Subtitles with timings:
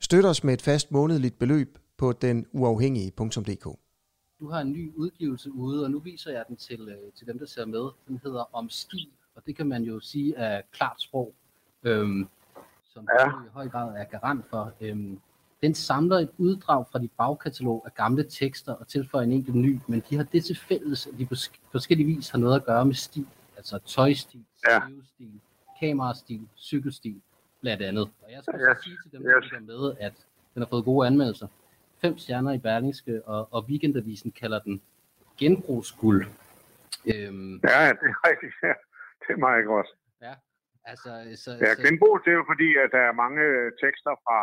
[0.00, 3.78] Støt os med et fast månedligt beløb på denuafhængige.dk.
[4.40, 7.38] Du har en ny udgivelse ude, og nu viser jeg den til, øh, til dem,
[7.38, 7.90] der ser med.
[8.08, 11.34] Den hedder Om stil, og det kan man jo sige er klart sprog,
[11.82, 12.28] øhm,
[12.88, 13.24] som ja.
[13.24, 14.72] du i høj grad er garant for.
[14.80, 15.20] Øhm,
[15.62, 19.78] den samler et uddrag fra dit bagkatalog af gamle tekster og tilføjer en enkelt ny,
[19.86, 21.34] men de har det til fælles, at de på
[21.72, 23.26] forskellige vis har noget at gøre med stil,
[23.56, 24.80] altså tøjstil, ja.
[24.80, 25.40] skrivestil,
[25.80, 27.20] kamerastil, cykelstil,
[27.60, 28.06] blandt andet.
[28.22, 28.84] Og jeg skal yes.
[28.84, 29.66] sige til dem, der yes.
[29.70, 30.14] med, at
[30.54, 31.48] den har fået gode anmeldelser.
[32.02, 34.82] Fem stjerner i Berlingske, og, og Weekendavisen kalder den
[35.40, 36.26] genbrugsguld.
[37.12, 38.54] Øhm, ja, det er rigtigt.
[38.62, 38.74] Ja.
[39.22, 39.88] Det er meget godt.
[40.22, 40.34] Ja,
[40.84, 41.10] altså...
[41.44, 43.44] Så, ja, genbrug, det er jo fordi, at der er mange
[43.82, 44.38] tekster fra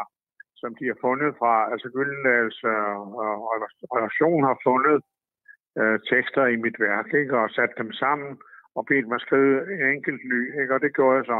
[0.61, 2.95] som de har fundet fra, altså Gyldendals øh,
[3.97, 4.97] relation har fundet
[5.79, 8.31] øh, tekster i mit værk, ikke, og sat dem sammen
[8.77, 11.39] og bedt mig skrive en enkelt ny, ikke, og det gjorde jeg så.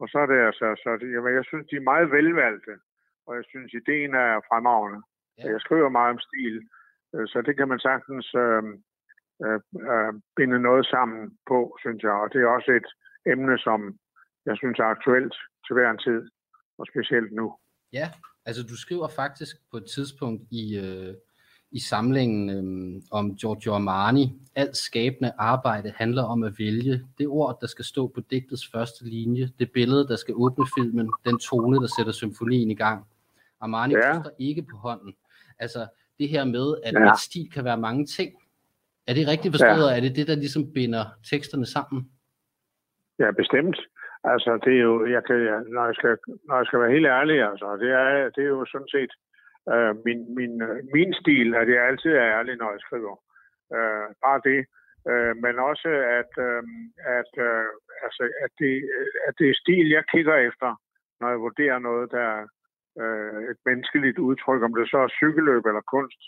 [0.00, 2.74] Og så er det altså, så jamen, jeg synes, de er meget velvalgte,
[3.26, 5.00] og jeg synes, ideen er fremragende.
[5.38, 5.48] Ja.
[5.52, 6.56] Jeg skriver meget om stil,
[7.14, 8.62] øh, så det kan man sagtens øh,
[9.44, 12.16] øh, øh, binde noget sammen på, synes jeg.
[12.22, 12.88] Og det er også et
[13.32, 13.80] emne, som
[14.46, 16.20] jeg synes er aktuelt til hver en tid,
[16.78, 17.46] og specielt nu.
[17.92, 18.06] Ja,
[18.46, 21.14] Altså, du skriver faktisk på et tidspunkt i, øh,
[21.74, 27.58] i samlingen øh, om Giorgio Armani, alt skabende arbejde handler om at vælge det ord,
[27.60, 31.76] der skal stå på digtets første linje, det billede, der skal åbne filmen, den tone,
[31.76, 33.06] der sætter symfonien i gang.
[33.60, 34.12] Armani ja.
[34.12, 35.14] koster ikke på hånden.
[35.58, 35.86] Altså,
[36.18, 37.12] det her med, at ja.
[37.12, 38.30] et stil kan være mange ting.
[39.06, 39.96] Er det rigtigt forstået, ja.
[39.96, 42.10] er det det, der ligesom binder teksterne sammen?
[43.18, 43.78] Ja, bestemt.
[44.24, 45.36] Altså, det er jo, jeg kan,
[45.74, 46.16] når, jeg skal,
[46.48, 49.12] når jeg skal være helt ærlig, altså, det er, det er jo sådan set
[49.72, 50.54] øh, min, min,
[50.94, 53.14] min stil, at jeg altid er ærlig, når jeg skriver.
[53.76, 54.60] Øh, bare det.
[55.10, 55.88] Øh, men også,
[56.20, 56.62] at, øh,
[57.18, 57.66] at, øh,
[58.06, 58.72] altså, at, det,
[59.28, 60.68] at det er stil, jeg kigger efter,
[61.20, 62.46] når jeg vurderer noget, der er
[63.02, 66.20] øh, et menneskeligt udtryk, om det så er cykelløb eller kunst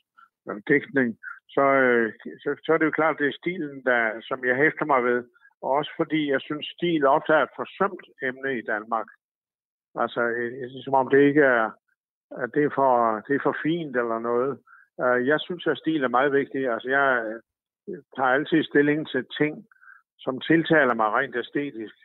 [0.47, 1.19] eller dækning,
[1.55, 4.57] så, øh, så, så er det jo klart, at det er stilen, der, som jeg
[4.57, 5.25] hæfter mig ved.
[5.63, 9.09] Også fordi jeg synes, stil ofte er et forsømt emne i Danmark.
[10.03, 10.53] Altså, øh,
[10.85, 11.71] som om det ikke er,
[12.31, 14.59] at det er, for, det er for fint eller noget.
[15.01, 16.73] Øh, jeg synes, at stil er meget vigtig.
[16.73, 17.41] Altså, jeg
[18.17, 19.67] tager altid stilling til ting,
[20.19, 21.97] som tiltaler mig rent æstetisk.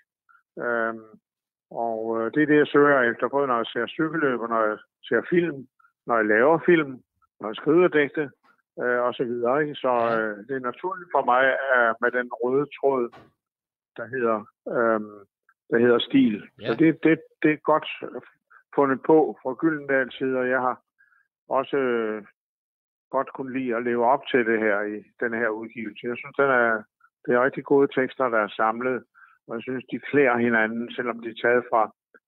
[0.59, 1.11] Øhm,
[1.71, 4.77] og øh, det er det, jeg søger efter, både når jeg ser cykelløb, når jeg
[5.03, 5.67] ser film,
[6.07, 7.01] når jeg laver film,
[7.39, 8.31] når jeg skriver digte,
[8.81, 9.61] øh, og så videre.
[9.61, 9.75] Ikke?
[9.75, 11.43] Så øh, det er naturligt for mig
[11.75, 13.09] at med den røde tråd
[13.97, 14.37] der hedder,
[14.75, 15.19] øhm,
[15.69, 16.43] der hedder Stil.
[16.61, 16.67] Ja.
[16.67, 17.87] Så det, det, det er godt
[18.75, 20.75] fundet på fra Gyldendals side, og jeg har
[21.49, 22.23] også øh,
[23.15, 26.07] godt kunne lide at leve op til det her i den her udgivelse.
[26.07, 26.83] Jeg synes, den er,
[27.23, 28.97] det er rigtig gode tekster, der er samlet,
[29.47, 31.81] og jeg synes, de klæder hinanden, selvom de er taget fra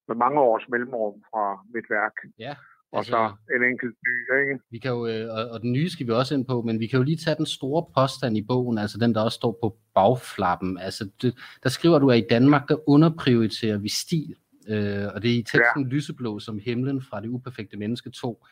[0.07, 2.15] med mange års mellemrum fra mit værk.
[2.39, 2.53] Ja,
[2.91, 4.59] og altså, så en enkelt ny, ikke?
[4.71, 6.87] Vi kan jo, øh, og, og den nye skal vi også ind på, men vi
[6.87, 9.77] kan jo lige tage den store påstand i bogen, altså den, der også står på
[9.95, 10.77] bagflappen.
[10.77, 11.31] Altså, det,
[11.63, 14.35] der skriver du, at i Danmark, der underprioriterer vi stil,
[14.69, 15.89] øh, og det er i teksten ja.
[15.89, 18.45] Lyseblå som himlen fra det uperfekte menneske 2.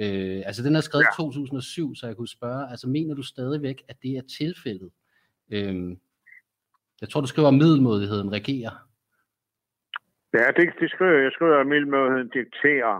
[0.00, 1.24] Øh, altså, den er skrevet i ja.
[1.24, 4.90] 2007, så jeg kunne spørge, altså mener du stadigvæk, at det er tilfældet?
[5.52, 5.96] Øh,
[7.00, 8.74] jeg tror, du skriver, at middelmodigheden regerer.
[10.34, 11.32] Ja, det, det skriver jeg.
[11.32, 12.94] Skriver, at middelmodigheden dikterer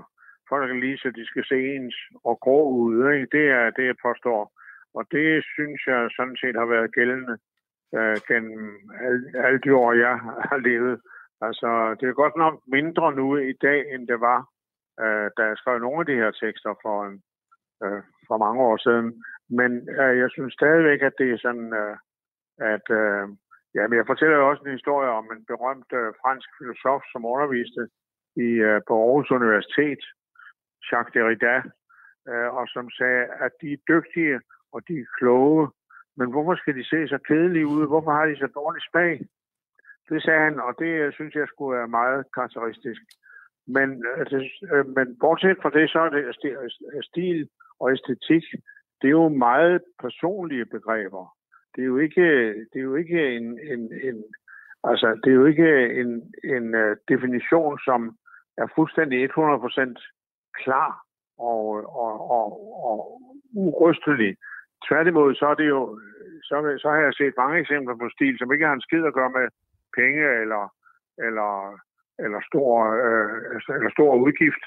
[0.49, 3.12] folk lige så de skal se ens og grå ud.
[3.12, 3.28] Ikke?
[3.37, 4.41] Det er det, jeg påstår.
[4.95, 7.37] Og det synes jeg sådan set har været gældende
[7.97, 8.62] øh, gennem
[9.05, 10.15] alle, alle de år, jeg
[10.49, 11.01] har levet.
[11.41, 14.41] Altså, det er godt nok mindre nu i dag, end det var,
[15.03, 17.22] øh, da jeg skrev nogle af de her tekster for, en,
[17.84, 19.24] øh, for mange år siden.
[19.59, 19.71] Men
[20.01, 21.97] øh, jeg synes stadigvæk, at det er sådan, øh,
[22.74, 23.24] at øh,
[23.77, 27.24] ja, men jeg fortæller jo også en historie om en berømt øh, fransk filosof, som
[27.24, 27.83] underviste
[28.47, 30.03] i, øh, på Aarhus Universitet,
[30.89, 31.57] Jacques Derrida,
[32.30, 34.41] øh, og som sagde, at de er dygtige
[34.72, 35.68] og de er kloge,
[36.18, 37.86] men hvorfor skal de se så kedelige ud?
[37.86, 39.13] Hvorfor har de så dårlig smag?
[40.09, 43.03] Det sagde han, og det øh, synes jeg skulle være meget karakteristisk.
[43.66, 44.39] Men, altså,
[44.97, 46.34] men bortset fra det, så er det
[47.05, 47.49] stil
[47.81, 48.45] og æstetik,
[49.01, 51.37] det er jo meget personlige begreber.
[51.77, 54.25] Det er jo ikke, det er jo ikke en, en, en
[54.84, 56.11] altså, det er jo ikke en,
[56.45, 56.66] en
[57.09, 58.16] definition, som
[58.57, 59.33] er fuldstændig 100%
[60.63, 60.91] klar
[61.39, 61.65] og,
[62.03, 62.47] og, og,
[62.89, 63.21] og
[63.54, 64.37] urystelig.
[64.89, 66.01] Tværtimod, så er det jo,
[66.43, 69.15] så, så har jeg set mange eksempler på stil, som ikke har en skid at
[69.15, 69.47] gøre med
[70.00, 70.65] penge eller,
[71.27, 71.53] eller,
[72.24, 72.72] eller, stor,
[73.06, 73.30] øh,
[73.78, 74.65] eller stor udgift.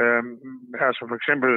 [0.00, 0.22] Øh,
[0.86, 1.52] altså for eksempel,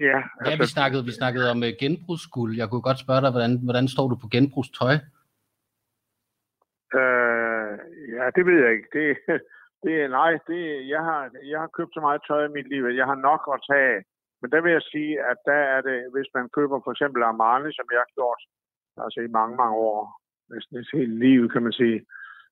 [0.00, 0.18] ja.
[0.44, 2.52] Ja, altså, vi snakkede, vi snakkede om uh, genbrugsguld.
[2.60, 4.94] Jeg kunne godt spørge dig, hvordan, hvordan står du på genbrugstøj?
[7.00, 7.72] Øh,
[8.16, 8.90] ja, det ved jeg ikke.
[8.96, 9.06] Det,
[9.84, 10.62] det, nej, det,
[10.94, 11.20] jeg, har,
[11.52, 14.04] jeg har købt så meget tøj i mit liv, at jeg har nok at tage
[14.40, 17.70] Men der vil jeg sige, at der er det, hvis man køber for eksempel Armani,
[17.78, 18.42] som jeg har gjort
[19.04, 20.00] altså i mange, mange år,
[20.50, 21.98] næsten et helt liv, kan man sige,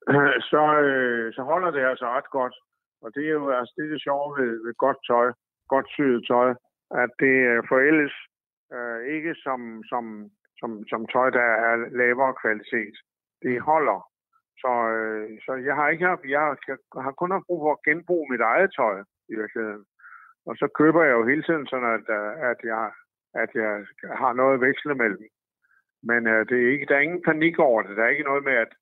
[0.53, 2.55] så, øh, så holder det altså ret godt.
[3.03, 5.33] Og det er jo altså, det, er det sjove ved, ved godt tøj,
[5.69, 6.51] godt syet tøj,
[7.03, 8.15] at det øh, forældes
[8.75, 9.61] øh, ikke som,
[9.91, 10.05] som,
[10.61, 12.97] som, som tøj, der er lavere kvalitet.
[13.43, 14.01] Det holder.
[14.63, 16.57] Så, øh, så jeg har ikke haft, jeg
[17.07, 18.97] har kun haft brug for at genbruge mit eget tøj
[19.33, 19.85] i virkeligheden.
[20.47, 22.91] Og så køber jeg jo hele tiden sådan, at, øh, at, jeg,
[23.43, 23.71] at jeg
[24.23, 25.27] har noget at veksle mellem.
[26.03, 27.97] Men øh, det er ikke, der er ingen panik over det.
[27.97, 28.73] Der er ikke noget med, at,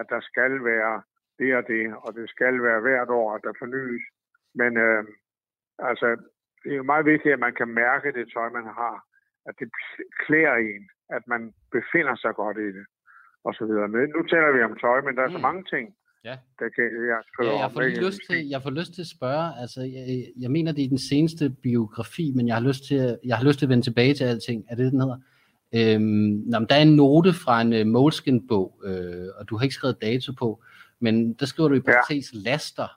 [0.00, 1.02] at der skal være
[1.38, 4.02] det og det, og det skal være hvert år, at der fornyes.
[4.54, 5.04] Men øh,
[5.78, 6.06] altså,
[6.62, 8.96] det er jo meget vigtigt, at man kan mærke det tøj, man har.
[9.48, 9.68] At det
[10.26, 10.82] klæder en,
[11.16, 11.42] at man
[11.72, 12.86] befinder sig godt i det,
[13.44, 13.88] og så videre.
[13.88, 15.36] Men nu taler vi om tøj, men der er mm.
[15.36, 15.86] så mange ting,
[16.28, 16.36] Ja.
[16.58, 19.46] Der kan, jeg, ja, jeg, får lige lyst til, jeg får lyst til at spørge,
[19.62, 20.04] altså jeg,
[20.40, 23.58] jeg mener det er den seneste biografi, men jeg har lyst til, jeg har lyst
[23.58, 24.64] til at vende tilbage til alting.
[24.70, 25.18] Er det den hedder?
[25.76, 29.74] Øhm, nå, der er en note fra en uh, Moleskine-bog, øh, og du har ikke
[29.74, 30.62] skrevet dato på,
[31.00, 32.38] men der skriver du i parentes ja.
[32.50, 32.88] laster.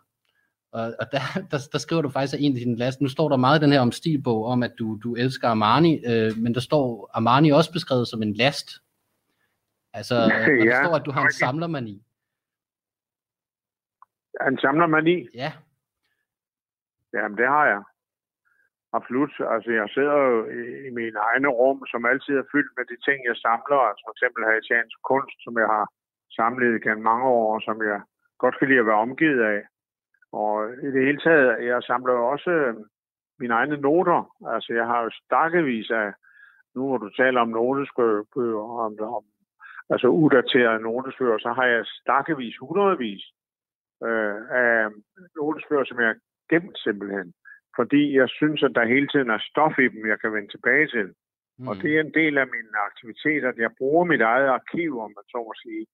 [0.72, 1.20] Og, og der,
[1.52, 3.04] der, der skriver du faktisk en af dine laster.
[3.04, 6.06] Nu står der meget i den her om stilbog, om at du, du elsker Armani,
[6.06, 8.70] øh, men der står Armani også beskrevet som en last.
[9.94, 12.04] Altså, ja, der står, at du har en samlermani.
[14.48, 15.28] En samlermani?
[15.34, 15.52] Ja.
[17.14, 17.82] Jamen, det har jeg.
[18.94, 19.34] Absolut.
[19.54, 22.98] Altså, jeg sidder jo i, min mine egne rum, som altid er fyldt med de
[23.08, 23.82] ting, jeg samler.
[23.90, 25.86] Altså for eksempel haitiansk kunst, som jeg har
[26.40, 28.00] samlet gennem mange år, og som jeg
[28.38, 29.62] godt kan lide at være omgivet af.
[30.32, 30.54] Og
[30.88, 32.76] i det hele taget, jeg samler jo også øh,
[33.40, 34.22] mine egne noter.
[34.54, 36.14] Altså, jeg har jo stakkevis af,
[36.76, 39.24] nu hvor du taler om notesbøger, om, om
[39.90, 43.24] altså udaterede notesbøger, så har jeg stakkevis, hundredvis
[44.04, 44.90] øh, af
[45.36, 46.20] notesbøger, som jeg har
[46.50, 47.34] gemt simpelthen
[47.78, 50.88] fordi jeg synes, at der hele tiden er stof i dem, jeg kan vende tilbage
[50.88, 51.08] til.
[51.60, 51.68] Mm.
[51.68, 53.52] Og det er en del af mine aktiviteter.
[53.58, 55.86] Jeg bruger mit eget arkiv, om man så må sige.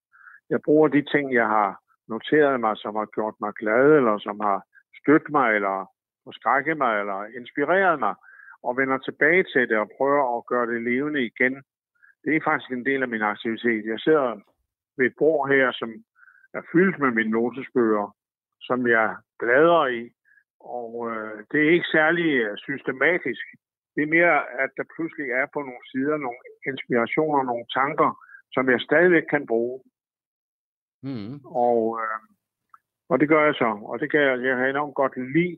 [0.50, 1.70] Jeg bruger de ting, jeg har
[2.08, 4.58] noteret mig, som har gjort mig glad, eller som har
[5.00, 5.76] støttet mig, eller
[6.24, 8.14] forskrækket mig, eller inspireret mig,
[8.62, 11.54] og vender tilbage til det og prøver at gøre det levende igen.
[12.24, 13.84] Det er faktisk en del af min aktivitet.
[13.86, 14.40] Jeg sidder
[14.96, 15.90] ved et bord her, som
[16.54, 18.16] er fyldt med mine notesbøger,
[18.60, 20.10] som jeg bladrer i,
[20.78, 23.44] og øh, det er ikke særlig øh, systematisk.
[23.94, 28.10] Det er mere, at der pludselig er på nogle sider nogle inspirationer, nogle tanker,
[28.54, 29.80] som jeg stadigvæk kan bruge.
[31.02, 31.34] Mm.
[31.44, 32.20] Og, øh,
[33.10, 33.70] og det gør jeg så.
[33.90, 35.56] Og det kan jeg, jeg har enormt godt lide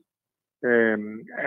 [0.69, 0.99] øh,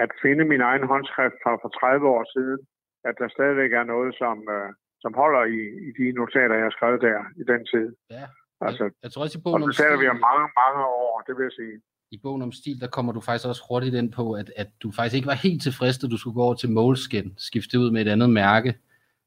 [0.04, 2.60] at finde min egen håndskrift fra for 30 år siden,
[3.08, 4.70] at der stadigvæk er noget, som, øh,
[5.04, 7.88] som holder i, i de notater, jeg har skrevet der i den tid.
[8.18, 8.26] Ja.
[8.68, 11.14] Altså, jeg, jeg tror også i bogen og så taler vi om mange, mange år,
[11.28, 11.76] det vil jeg sige
[12.12, 14.92] i bogen om stil, der kommer du faktisk også hurtigt ind på, at, at du
[14.92, 18.02] faktisk ikke var helt tilfreds, da du skulle gå over til Moleskin, skifte ud med
[18.02, 18.70] et andet mærke.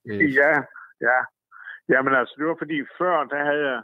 [0.09, 0.35] Øh.
[0.41, 0.55] Ja,
[1.09, 1.19] ja.
[1.89, 3.83] Jamen altså, det var fordi før, der havde jeg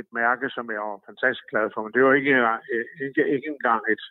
[0.00, 2.34] et mærke, som jeg var fantastisk glad for, men det var ikke,
[2.74, 4.04] øh, ikke, ikke engang et,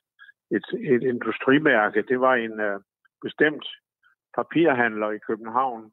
[0.55, 2.01] et, et industrimærke.
[2.01, 2.81] Det var en uh,
[3.21, 3.65] bestemt
[4.35, 5.91] papirhandler i København,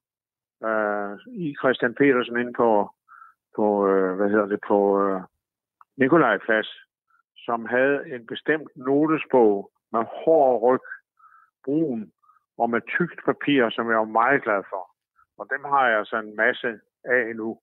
[0.69, 1.13] uh,
[1.45, 2.91] i Christian Petersen inde på,
[3.57, 5.23] på uh, hvad hedder det, på uh,
[5.97, 6.71] Nikolajplads,
[7.47, 10.87] som havde en bestemt notesbog med hård ryg,
[11.65, 12.13] brun
[12.59, 14.85] og med tykt papir, som jeg var meget glad for.
[15.39, 17.59] Og dem har jeg så en masse af nu.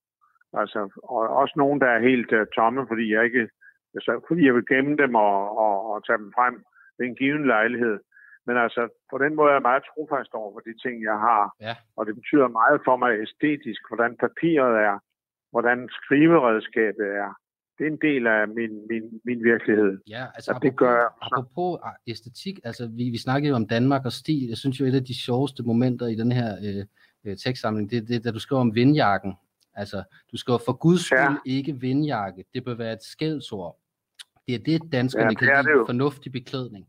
[0.54, 3.50] Altså, og også nogle, der er helt uh, tomme, fordi jeg ikke
[3.96, 6.64] altså, fordi jeg vil gemme dem og, og, og tage dem frem
[6.98, 8.00] ved en given lejlighed.
[8.48, 11.56] Men altså, på den måde er jeg meget trofast over for de ting, jeg har.
[11.62, 11.76] Ja.
[11.98, 15.00] Og det betyder meget for mig æstetisk, hvordan papiret er,
[15.52, 17.32] hvordan skriveredskabet er,
[17.78, 20.00] det er en del af min, min, min virkelighed.
[20.08, 24.06] Ja, altså apropos, det gør, apropos ah, æstetik, altså vi, vi snakkede jo om Danmark
[24.06, 24.48] og stil.
[24.48, 26.86] Jeg synes jo, et af de sjoveste momenter i den her øh,
[27.26, 29.34] øh tekstsamling, det er det, da du skriver om vindjakken.
[29.76, 31.56] Altså, du skriver, for guds skyld ja.
[31.56, 32.44] ikke vindjakke.
[32.54, 33.80] Det bør være et skældsord.
[34.46, 36.84] Det er det, danskerne ja, det kan lide, det fornuftig beklædning.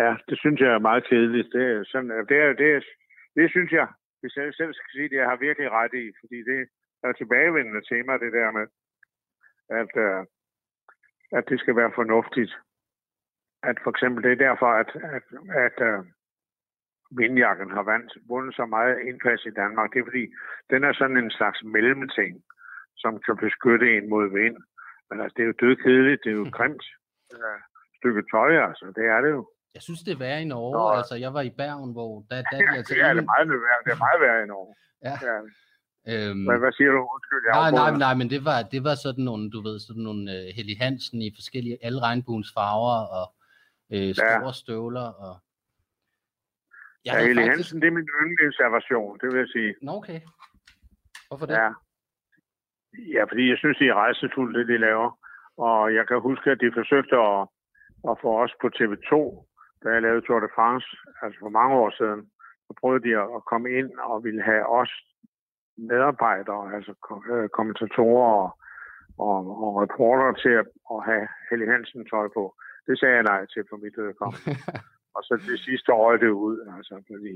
[0.00, 1.48] Ja, det synes jeg er meget kedeligt.
[1.52, 2.80] Det, er sådan, det, er, det, er,
[3.36, 3.86] det synes jeg,
[4.20, 6.60] hvis jeg selv skal sige det, jeg har virkelig ret i, fordi det
[7.04, 8.66] er tilbagevendende tema, det der med,
[9.70, 10.22] at, uh,
[11.38, 12.52] at det skal være fornuftigt.
[13.62, 15.26] At for eksempel det er derfor, at, at,
[15.66, 16.06] at uh,
[17.20, 19.92] vindjakken har vandt, vundet så meget indpas i Danmark.
[19.92, 20.26] Det er fordi,
[20.70, 22.42] den er sådan en slags mellemting,
[22.96, 24.56] som kan beskytte en mod vind.
[25.10, 26.84] Men altså, det er jo dødkedeligt, det er jo grimt
[27.34, 27.58] uh,
[27.98, 28.86] stykke tøj, altså.
[28.96, 29.42] Det er det jo.
[29.74, 30.72] Jeg synes, det er værre i Norge.
[30.78, 30.84] Nå.
[30.98, 33.80] Altså, jeg var i Bergen, hvor der, der ja, altså det er det meget værre.
[33.84, 34.74] Det er meget værre i Norge.
[35.06, 35.14] Ja.
[35.28, 35.36] ja.
[36.12, 37.00] Øhm, hvad, hvad siger du?
[37.14, 40.04] Undskyld, jeg nej, nej, nej, men det var, det var sådan nogle, du ved, sådan
[40.08, 43.26] nogle uh, Helly Hansen i forskellige, alle regnbuens farver, og
[43.94, 44.60] uh, store ja.
[44.62, 45.34] støvler, og
[47.04, 47.56] jeg ja, Helly faktisk...
[47.56, 49.70] Hansen, det er min yndlingserversion, det vil jeg sige.
[49.82, 50.20] Nå, okay.
[51.28, 51.54] Hvorfor det?
[51.54, 51.70] Ja.
[53.16, 55.08] ja, fordi jeg synes, det er rejsefuldt, det de laver.
[55.66, 57.40] Og jeg kan huske, at de forsøgte at,
[58.10, 59.12] at få os på TV2,
[59.82, 60.88] da jeg lavede Tour de France,
[61.22, 62.20] altså for mange år siden.
[62.66, 64.92] Så prøvede de at komme ind og ville have os
[65.78, 66.92] medarbejdere, altså
[67.32, 68.50] øh, kommentatorer og,
[69.18, 72.44] og, og reporter til at, at have Helly Hansen tøj på.
[72.86, 74.50] Det sagde jeg nej til for mit vedkommende.
[75.16, 77.34] og så det sidste år det ud, altså, fordi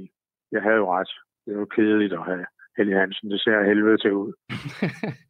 [0.53, 1.13] jeg havde jo ret.
[1.45, 2.47] Det jo kedeligt at have
[2.77, 3.31] Helly Hansen.
[3.31, 4.33] Det ser helvede til ud.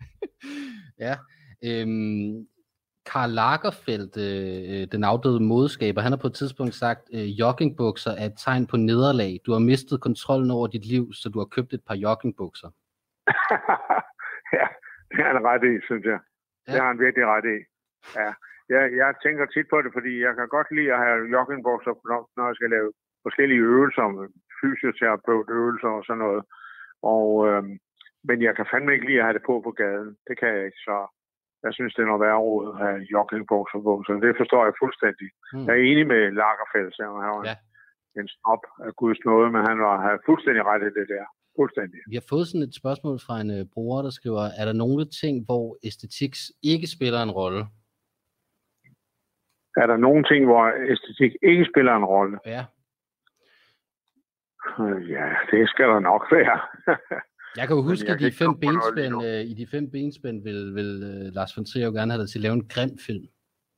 [1.06, 1.14] ja.
[1.68, 2.46] Øhm,
[3.12, 8.26] Karl Lagerfeldt, øh, den afdøde modeskaber, han har på et tidspunkt sagt, øh, joggingbukser er
[8.26, 9.40] et tegn på nederlag.
[9.46, 12.68] Du har mistet kontrollen over dit liv, så du har købt et par joggingbukser.
[14.58, 14.66] ja,
[15.10, 16.20] det har han ret i, synes jeg.
[16.66, 16.72] Ja.
[16.72, 17.58] Det har han virkelig ret i.
[18.20, 18.30] Ja.
[18.74, 21.94] Jeg, jeg tænker tit på det, fordi jeg kan godt lide at have joggingbukser,
[22.36, 22.92] når jeg skal lave
[23.26, 24.04] forskellige øvelser,
[24.60, 26.42] fysioterapeutøvelser og sådan noget.
[27.14, 27.78] Og, øhm,
[28.28, 30.10] men jeg kan fandme ikke lide at have det på på gaden.
[30.28, 30.96] Det kan jeg ikke, så
[31.64, 34.80] jeg synes, det er noget værre råd at have joggingbukser på, så det forstår jeg
[34.82, 35.28] fuldstændig.
[35.52, 35.64] Mm.
[35.66, 36.94] Jeg er enig med Lagerfeldt,
[37.26, 37.56] han var ja.
[38.20, 41.26] en snop af Guds nåde, men han var, havde fuldstændig ret i det der.
[41.56, 42.00] Fuldstændig.
[42.08, 45.04] Vi har fået sådan et spørgsmål fra en uh, bruger, der skriver, er der nogle
[45.06, 47.62] ting, hvor æstetik ikke spiller en rolle?
[49.76, 52.38] Er der nogle ting, hvor æstetik ikke spiller en rolle?
[52.46, 52.64] Ja.
[54.80, 56.58] Øh, ja, det skal der nok være.
[57.58, 60.90] jeg kan jo huske, at de fem benspænd, uh, i de fem benspænd vil, vil
[61.10, 63.26] uh, Lars von Trier jo gerne have dig til at lave en grim film.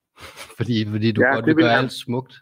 [0.59, 2.35] fordi, fordi du ja, godt vil gøre alt smukt.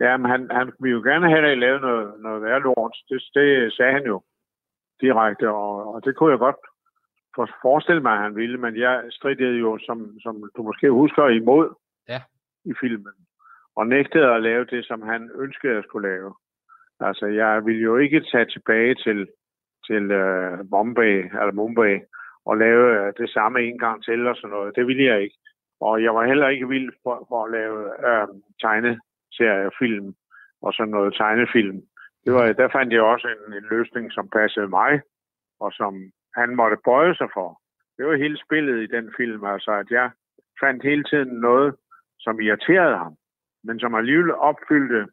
[0.00, 2.96] Ja, men han, han vil jo gerne have lavet noget, noget værre lort.
[3.08, 4.22] Det, det sagde han jo
[5.00, 6.56] direkte, og, og det kunne jeg godt
[7.62, 11.74] forestille mig, at han ville, men jeg stridede jo, som, som du måske husker, imod
[12.08, 12.20] ja.
[12.64, 13.12] i filmen,
[13.76, 16.34] og nægtede at lave det, som han ønskede at skulle lave.
[17.00, 19.28] Altså, jeg ville jo ikke tage tilbage til,
[19.86, 22.00] til uh, Bombay, eller Mumbai,
[22.46, 24.76] og lave uh, det samme en gang til og sådan noget.
[24.76, 25.38] Det ville jeg ikke.
[25.80, 28.28] Og jeg var heller ikke vild for, for at lave uh,
[29.38, 30.14] tegneseriefilm
[30.62, 31.80] og sådan noget tegnefilm.
[32.24, 35.00] Det var, der fandt jeg også en, en løsning, som passede mig,
[35.60, 35.92] og som
[36.34, 37.60] han måtte bøje sig for.
[37.96, 40.10] Det var hele spillet i den film, altså at jeg
[40.62, 41.74] fandt hele tiden noget,
[42.18, 43.14] som irriterede ham,
[43.64, 45.06] men som alligevel opfyldte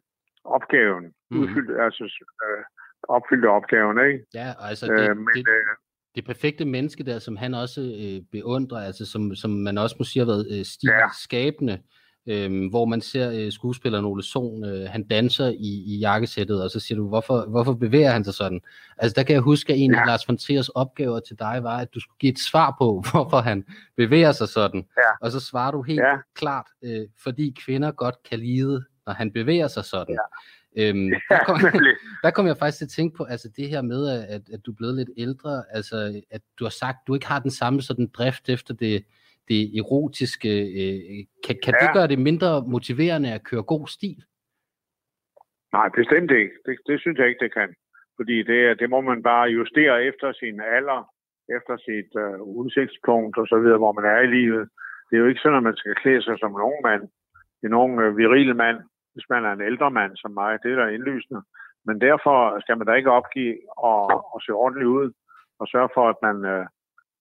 [0.44, 1.04] opgaven.
[1.30, 1.40] Mm.
[1.40, 2.04] Udfyldte, altså
[2.46, 2.64] øh,
[3.08, 4.24] opfyldte opgaven, ikke?
[4.34, 5.74] Ja, altså det, øh, men, det, øh,
[6.14, 10.04] det perfekte menneske der, som han også øh, beundrer, altså som, som man også må
[10.04, 11.78] sige har været øh, stilskabende, ja
[12.26, 16.70] øh, hvor man ser øh, skuespilleren Ole Sohn, øh, han danser i, i jakkesættet, og
[16.70, 18.60] så siger du, hvorfor, hvorfor bevæger han sig sådan?
[18.98, 20.00] Altså der kan jeg huske, at en ja.
[20.00, 23.02] af Lars von Triers opgaver til dig var, at du skulle give et svar på,
[23.10, 23.64] hvorfor han
[23.96, 24.86] bevæger sig sådan.
[24.96, 25.26] Ja.
[25.26, 26.16] Og så svarer du helt ja.
[26.34, 30.14] klart, øh, fordi kvinder godt kan lide, når han bevæger sig sådan.
[30.14, 30.26] Ja.
[30.78, 31.60] Øhm, der, kom,
[32.24, 34.70] der kom jeg faktisk til at tænke på, altså det her med, at, at du
[34.70, 37.82] er blevet lidt ældre, altså at du har sagt, at du ikke har den samme
[37.82, 39.04] sådan drift efter det,
[39.48, 40.52] det erotiske.
[40.80, 41.86] Øh, kan kan ja.
[41.86, 44.20] det gøre det mindre motiverende at køre god stil?
[45.72, 46.54] Nej, bestemt ikke.
[46.66, 47.70] Det, det synes jeg ikke, det kan.
[48.16, 51.00] Fordi det, det må man bare justere efter sin alder,
[51.56, 54.68] efter sit øh, udsigtspunkt og så videre, hvor man er i livet.
[55.06, 57.04] Det er jo ikke sådan, at man skal klæde sig som en ung mand.
[57.64, 58.78] En ung øh, viril mand,
[59.14, 60.58] hvis man er en ældre mand som mig.
[60.62, 61.42] Det er der indlysende.
[61.86, 65.12] Men derfor skal man da ikke opgive og, og se ordentligt ud
[65.60, 66.66] og sørge for, at man øh,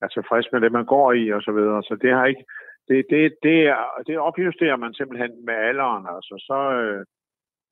[0.02, 1.84] er tilfreds med det, man går i og så videre.
[1.84, 2.46] Så det har ikke,
[2.88, 6.06] det, det, det, er, det opjusterer man simpelthen med alderen.
[6.16, 7.06] Altså, så, øh,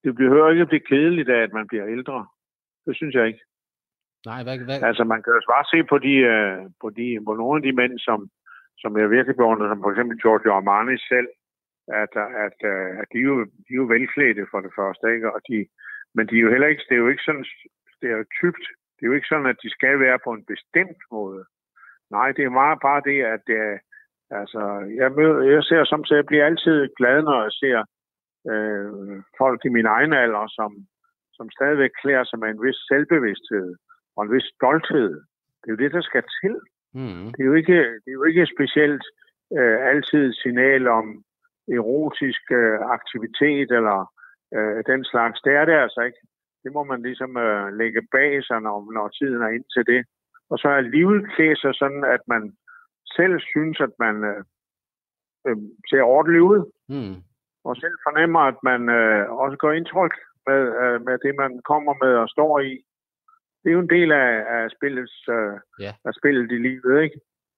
[0.04, 2.28] det behøver ikke at blive kedeligt af, at man bliver ældre.
[2.86, 3.44] Det synes jeg ikke.
[4.26, 4.82] Nej, hvad, hvad?
[4.90, 7.78] Altså, man kan jo bare se på, de, øh, på, de, på nogle af de
[7.80, 8.20] mænd, som,
[8.82, 11.30] som jeg virkelig beundrer, som for eksempel Giorgio Armani selv,
[12.04, 12.14] at,
[12.46, 15.34] at, øh, at de, er jo, de er jo velklædte for det første, ikke?
[15.36, 15.58] Og de,
[16.16, 17.46] men de er jo heller ikke, det er jo ikke sådan
[17.98, 18.66] stereotypt.
[18.96, 21.46] Det er jo ikke sådan, at de skal være på en bestemt måde.
[22.18, 23.78] Nej, det er meget bare det, at øh,
[24.40, 24.62] altså,
[25.00, 27.80] jeg, møder, jeg ser som jeg bliver altid glad, når jeg ser
[28.52, 30.72] øh, folk i min egen alder, som,
[31.38, 33.76] som stadigvæk klæder sig med en vis selvbevidsthed
[34.16, 35.12] og en vis stolthed.
[35.60, 36.56] Det er jo det, der skal til.
[37.00, 37.26] Mm.
[37.34, 39.06] Det, er jo ikke, det er jo ikke specielt
[39.58, 41.24] øh, altid signal om
[41.78, 44.00] erotisk øh, aktivitet eller
[44.56, 45.42] øh, den slags.
[45.46, 46.22] Det er det altså ikke.
[46.64, 50.02] Det må man ligesom øh, lægge bag sig, når, når tiden er ind til det.
[50.54, 52.44] Og så alligevel klæde sig sådan, at man
[53.18, 54.42] selv synes, at man øh,
[55.48, 55.58] øh,
[55.90, 56.60] ser ordentligt ud.
[56.94, 57.16] Mm.
[57.68, 60.14] Og selv fornemmer, at man øh, også går indtryk
[60.48, 62.74] med, øh, med det, man kommer med og står i.
[63.62, 65.94] Det er jo en del af, af, spillets, øh, yeah.
[66.08, 67.18] af spillet i livet, ikke?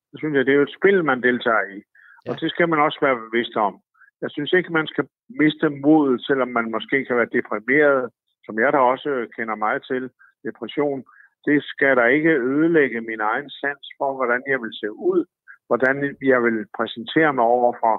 [0.09, 1.79] Så synes jeg, det er jo et spil, man deltager i.
[2.25, 2.31] Ja.
[2.31, 3.73] Og det skal man også være bevidst om.
[4.21, 5.05] Jeg synes ikke, man skal
[5.41, 8.09] miste modet, selvom man måske kan være deprimeret,
[8.45, 10.03] som jeg da også kender meget til,
[10.47, 11.03] depression.
[11.45, 15.25] Det skal der ikke ødelægge min egen sans for, hvordan jeg vil se ud,
[15.67, 17.95] hvordan jeg vil præsentere mig over for,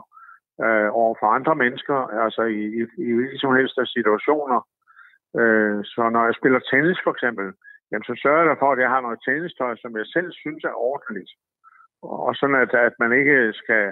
[0.64, 4.60] øh, over for andre mennesker, altså i, i, i hvilke som helst situationer.
[5.40, 7.46] Øh, så når jeg spiller tennis for eksempel,
[7.90, 10.76] jamen så sørger jeg for, at jeg har noget tennistøj, som jeg selv synes er
[10.92, 11.32] ordentligt.
[12.02, 13.84] Og sådan at, at man ikke skal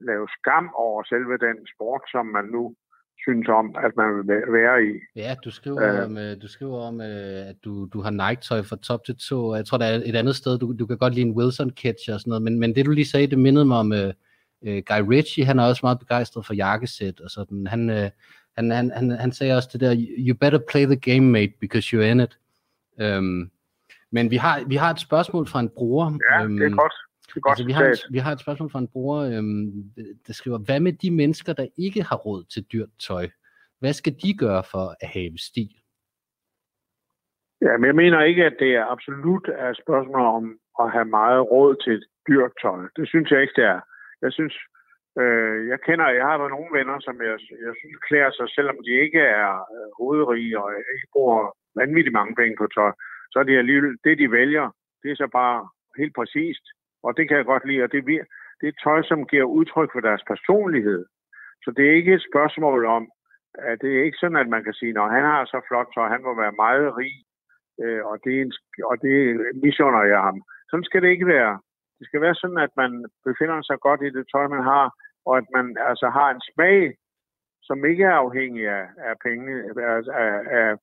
[0.00, 2.74] lave skam over selve den sport, som man nu
[3.22, 4.92] synes om, at man vil være i.
[5.16, 8.62] Ja, du skriver uh, om, øh, du skriver om øh, at du, du har Nike-tøj
[8.62, 9.54] fra top til to.
[9.54, 12.20] Jeg tror, der er et andet sted, du, du kan godt lide en Wilson-catch og
[12.20, 14.10] sådan noget, men, men det du lige sagde, det mindede mig om uh,
[14.62, 17.66] Guy Ritchie, han er også meget begejstret for jakkesæt og sådan.
[17.66, 18.08] Han, uh,
[18.56, 21.96] han, han, han, han sagde også det der, you better play the game, mate, because
[21.96, 22.38] you're in it.
[23.02, 23.50] Um,
[24.10, 26.18] men vi har, vi har et spørgsmål fra en bruger.
[26.30, 26.92] Ja, um, det er øhm, godt.
[27.40, 29.70] Godt altså, vi, har et, vi har et spørgsmål fra en bruger, øhm,
[30.26, 33.28] der skriver, hvad med de mennesker, der ikke har råd til dyrt tøj?
[33.80, 35.72] Hvad skal de gøre for at have stil?
[37.64, 40.44] Ja, men jeg mener ikke, at det er absolut er spørgsmål om
[40.82, 41.96] at have meget råd til
[42.28, 42.80] dyrt tøj.
[42.96, 43.80] Det synes jeg ikke, det er.
[44.22, 44.54] Jeg synes,
[45.20, 47.36] øh, jeg kender, jeg har der nogle venner, som jeg,
[47.66, 51.42] jeg synes klæder sig, selvom de ikke er øh, hovedrige og ikke bruger
[51.80, 52.92] vanvittigt mange penge på tøj,
[53.32, 54.66] så er det alligevel, det de vælger,
[55.02, 55.58] det er så bare
[56.00, 56.64] helt præcist
[57.02, 58.04] og det kan jeg godt lide, og det,
[58.60, 61.04] det er tøj, som giver udtryk for deres personlighed.
[61.64, 63.04] Så det er ikke et spørgsmål om,
[63.54, 66.08] at det er ikke sådan, at man kan sige, når han har så flot tøj,
[66.08, 67.16] han må være meget rig,
[67.82, 68.52] øh, og, det er en,
[68.90, 69.16] og det
[69.64, 70.42] missioner jeg ham.
[70.70, 71.60] Sådan skal det ikke være.
[71.98, 74.86] Det skal være sådan, at man befinder sig godt i det tøj, man har,
[75.26, 76.94] og at man altså har en smag,
[77.62, 79.52] som ikke er afhængig af, af penge,
[79.90, 80.76] af, af, af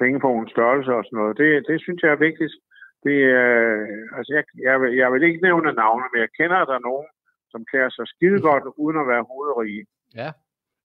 [0.00, 1.38] pengepungens størrelse og sådan noget.
[1.38, 2.54] Det, det synes jeg er vigtigt.
[3.04, 3.82] Det, øh,
[4.16, 7.08] altså jeg, jeg, vil, jeg vil ikke nævne navne, men jeg kender, der er nogen,
[7.52, 9.82] som klæder sig skide godt, uden at være hovedrige.
[10.20, 10.30] Ja,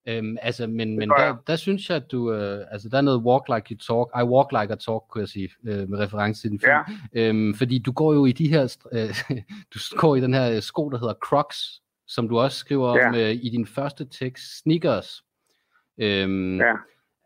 [0.08, 3.22] Øhm, altså, men, men der, der synes jeg, at du, øh, altså der er noget
[3.22, 6.42] walk like you talk, I walk like I talk, kunne jeg sige, øh, med reference
[6.42, 6.72] til din film.
[7.14, 7.28] Ja.
[7.28, 9.38] Øhm, fordi du går jo i de her, øh,
[9.74, 13.08] du går i den her sko, der hedder Crocs, som du også skriver ja.
[13.08, 15.24] om øh, i din første tekst, Sneakers.
[15.98, 16.72] Øhm, ja.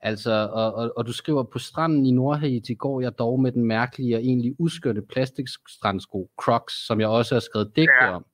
[0.03, 3.65] Altså, og, og, og du skriver, på stranden i Nordhaiti går jeg dog med den
[3.65, 8.15] mærkelige og egentlig uskørte plastikstrandsko, Crocs, som jeg også har skrevet digte ja.
[8.15, 8.25] om.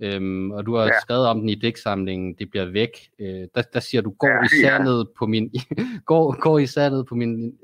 [0.00, 1.00] Øhm, og du har ja.
[1.00, 2.90] skrevet om den i digtsamlingen, det bliver væk.
[3.20, 5.12] Øh, der, der siger du, går ja, i sandet ja.
[5.18, 5.50] på min,
[6.06, 7.58] går, går i sandet på min,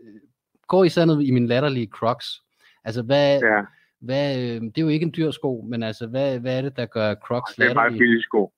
[0.67, 2.27] går i sandet i min latterlige Crocs.
[2.85, 3.63] Altså, hvad, ja.
[4.01, 6.77] hvad, øh, det er jo ikke en dyr sko, men altså, hvad, hvad er det,
[6.77, 7.69] der gør Crocs latterlige?
[7.69, 8.53] Det er meget billig sko.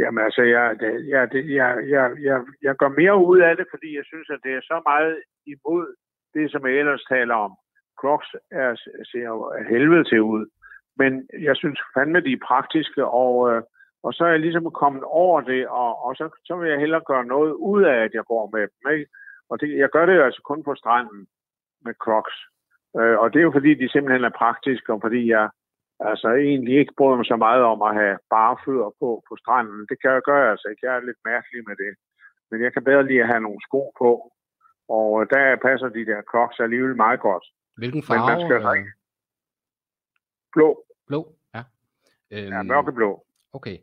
[0.00, 0.76] Jamen altså, jeg,
[1.14, 4.52] jeg, jeg, jeg, jeg, jeg går mere ud af det, fordi jeg synes, at det
[4.54, 5.86] er så meget imod
[6.34, 7.52] det, som jeg ellers taler om.
[8.00, 8.70] Crocs er,
[9.10, 10.46] ser jo helvede til ud.
[11.00, 13.62] Men jeg synes fandme, de er praktiske, og, øh,
[14.02, 17.08] og så er jeg ligesom kommet over det, og, og så, så vil jeg hellere
[17.10, 18.92] gøre noget ud af, at jeg går med dem.
[18.94, 19.06] Ikke?
[19.50, 21.26] Og det, jeg gør det jo altså kun på stranden
[21.84, 22.36] med Crocs.
[22.98, 25.50] Øh, og det er jo fordi, de simpelthen er praktiske, og fordi jeg
[26.10, 29.80] altså egentlig ikke bryder mig så meget om at have bare fødder på på stranden.
[29.90, 30.86] Det kan jeg gøre altså ikke.
[30.86, 31.92] Jeg er lidt mærkelig med det.
[32.50, 34.10] Men jeg kan bedre lide at have nogle sko på.
[34.88, 37.44] Og der passer de der crocs alligevel meget godt.
[37.76, 38.20] Hvilken farve?
[38.20, 38.86] Men man skal øh...
[40.52, 40.84] Blå.
[41.06, 41.20] Blå,
[41.54, 41.62] ja.
[42.30, 43.24] Øhm, ja, mørkeblå.
[43.52, 43.78] Okay.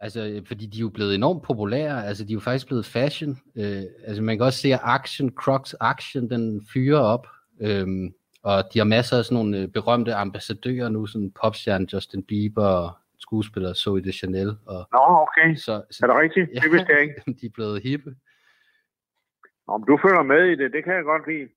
[0.00, 2.06] Altså, fordi de er jo blevet enormt populære.
[2.06, 3.30] Altså, de er jo faktisk blevet fashion.
[3.56, 7.26] Øh, altså, man kan også se, at Action, Crocs Action, den fyrer op.
[7.60, 12.22] Øhm, og de har masser af sådan nogle øh, berømte ambassadører nu, sådan popstjerne Justin
[12.22, 14.50] Bieber og skuespiller Zoe de Chanel.
[14.66, 15.54] Og, Nå, okay.
[15.54, 16.50] Så, så, er det rigtigt?
[16.54, 17.14] Ja, det vidste jeg ikke.
[17.40, 18.10] de er blevet hippe.
[19.68, 21.48] Om du følger med i det, det kan jeg godt lide.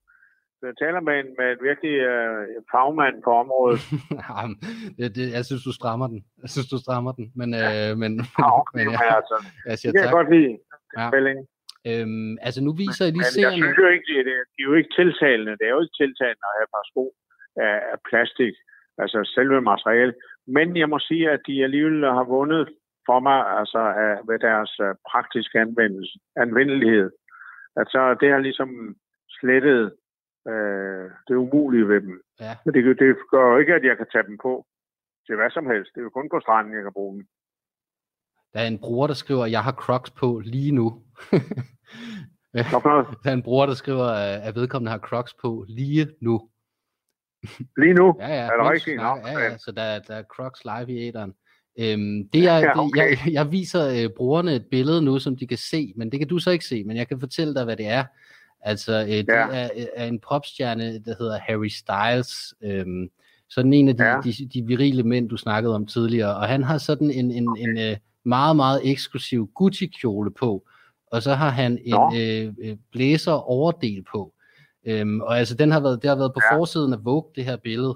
[0.58, 3.80] Så jeg taler med en, med en virkelig øh, fagmand på området.
[4.28, 4.56] Jamen,
[4.98, 6.20] det, det, jeg synes, du strammer den.
[6.42, 7.32] Jeg synes, du strammer den.
[7.40, 7.90] Men, ja.
[7.90, 10.14] øh, men, ja, okay, men, ja, altså, jeg siger det kan tak.
[10.14, 10.52] jeg godt lide.
[10.98, 11.06] Ja.
[11.88, 13.58] Øhm, altså nu viser men, I lige serien...
[13.58, 15.52] Jeg synes jo ikke, det, det, det er jo ikke tiltalende.
[15.58, 17.04] Det er jo ikke tiltalende at have et par sko
[17.66, 18.54] af, af plastik,
[19.02, 20.14] altså selve materiale.
[20.56, 22.64] Men jeg må sige, at de alligevel har vundet
[23.08, 27.08] for mig altså af, ved deres uh, praktiske anvendelse, anvendelighed.
[27.80, 28.70] At så det har ligesom
[29.38, 29.82] slettet
[30.52, 32.16] uh, det umulige ved dem.
[32.40, 32.52] Ja.
[32.64, 34.52] Men det, det gør jo ikke, at jeg kan tage dem på
[35.26, 35.90] til hvad som helst.
[35.92, 37.26] Det er jo kun på stranden, jeg kan bruge dem.
[38.52, 40.86] Der er en bruger, der skriver, at jeg har Crocs på lige nu.
[42.54, 44.06] Der er en bror, der skriver,
[44.42, 46.48] at vedkommende har Crocs på lige nu.
[47.76, 48.16] Lige nu?
[48.20, 48.34] Ja, ja.
[48.34, 49.00] Er det rigtigt?
[49.00, 51.34] Ja, ja, så der, der er Crocs live i æderen.
[51.78, 53.10] Øhm, det er, ja, okay.
[53.10, 56.20] det, jeg, jeg viser øh, brugerne et billede nu, som de kan se, men det
[56.20, 58.04] kan du så ikke se, men jeg kan fortælle dig, hvad det er.
[58.60, 59.48] Altså, øh, det ja.
[59.50, 62.54] er, er en popstjerne, der hedder Harry Styles.
[62.62, 63.08] Øhm,
[63.48, 64.20] sådan en af de, ja.
[64.24, 67.62] de, de virile mænd, du snakkede om tidligere, og han har sådan en, en, okay.
[67.62, 70.68] en, en øh, meget, meget eksklusiv Gucci-kjole på,
[71.12, 74.32] og så har han en øh, øh, blæser overdel på.
[74.86, 76.56] Øhm, og altså, den har været, det har været på ja.
[76.56, 77.94] forsiden af Vogue, det her billede.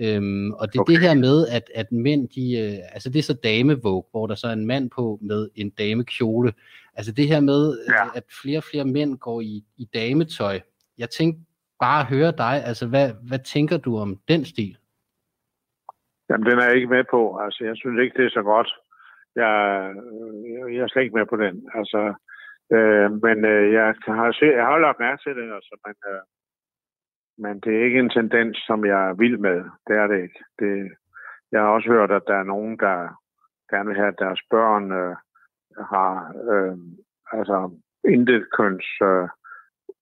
[0.00, 0.92] Øhm, og det er okay.
[0.92, 4.26] det her med, at, at mænd, de, øh, altså det er så dame Vogue, hvor
[4.26, 6.52] der så er en mand på med en damekjole.
[6.94, 8.04] Altså det her med, ja.
[8.04, 10.60] at, at flere og flere mænd går i, i dametøj.
[10.98, 11.40] Jeg tænkte
[11.80, 14.76] bare at høre dig, altså hvad, hvad tænker du om den stil?
[16.30, 17.38] Jamen, den er jeg ikke med på.
[17.44, 18.68] Altså, jeg synes ikke, det er så godt.
[19.36, 19.52] Jeg,
[20.74, 21.54] jeg er slet ikke med på den.
[21.74, 22.14] Altså,
[22.76, 26.22] øh, men øh, jeg har, jeg har lagt mærke til det, altså, men, øh,
[27.42, 29.58] men det er ikke en tendens, som jeg er vild med.
[29.86, 30.40] Det er det ikke.
[30.58, 30.92] Det,
[31.52, 32.96] jeg har også hørt, at der er nogen, der
[33.70, 35.16] gerne vil have, at deres børn øh,
[35.92, 36.12] har
[36.50, 36.76] øh,
[37.32, 37.70] altså
[38.04, 39.28] intet køns øh,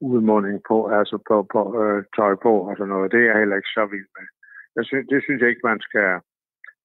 [0.00, 3.12] udmåning på, altså på, på øh, tøj på og sådan noget.
[3.12, 4.26] Det er jeg heller ikke så vild med.
[4.76, 6.20] Jeg synes, det synes jeg ikke, man skal...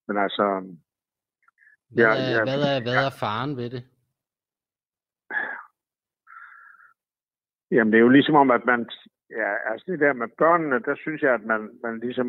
[0.07, 0.45] Men altså...
[1.93, 3.83] Hvad er, ja, hvad, er, hvad er faren ved det?
[7.71, 8.89] Jamen, det er jo ligesom om, at man...
[9.41, 12.27] Ja, altså det der med børnene, der synes jeg, at man, man ligesom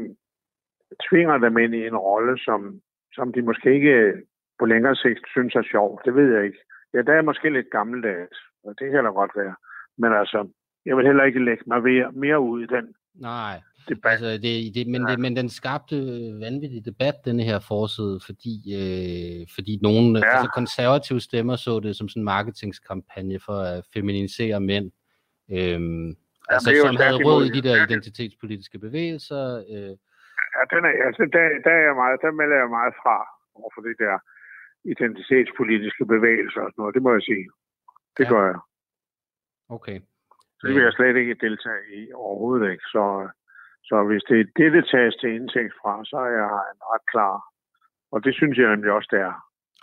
[1.06, 2.80] tvinger dem ind i en rolle, som,
[3.12, 4.12] som de måske ikke
[4.58, 6.00] på længere sigt synes er sjov.
[6.04, 6.58] Det ved jeg ikke.
[6.94, 9.54] Ja, der er måske lidt gammeldags, og det kan da godt være.
[9.98, 10.48] Men altså,
[10.86, 11.82] jeg vil heller ikke lægge mig
[12.24, 14.10] mere ud i den Nej, debat.
[14.10, 15.12] Altså, det, det, men, ja.
[15.12, 15.96] det, men den skabte
[16.40, 20.24] vanvittig debat, denne her forside, fordi, øh, fordi nogle ja.
[20.24, 24.90] altså, konservative stemmer så det som sådan en marketingskampagne for at feminisere mænd.
[25.56, 29.44] Øhm, ja, altså, som havde råd i de der identitetspolitiske bevægelser.
[29.72, 29.94] Øh.
[30.54, 33.16] Ja, den er, altså, der, der, er jeg meget, der melder jeg meget fra
[33.58, 34.16] over for det der
[34.92, 36.94] identitetspolitiske bevægelser og sådan noget.
[36.96, 37.46] Det må jeg sige.
[38.18, 38.30] Det ja.
[38.32, 38.60] gør jeg.
[39.76, 39.98] Okay.
[40.58, 42.86] Så det vil jeg slet ikke deltage i overhovedet ikke.
[42.94, 43.04] Så,
[43.88, 47.06] så hvis det er det, det tages til indtægt fra, så er jeg en ret
[47.12, 47.36] klar.
[48.12, 49.36] Og det synes jeg nemlig også, det er.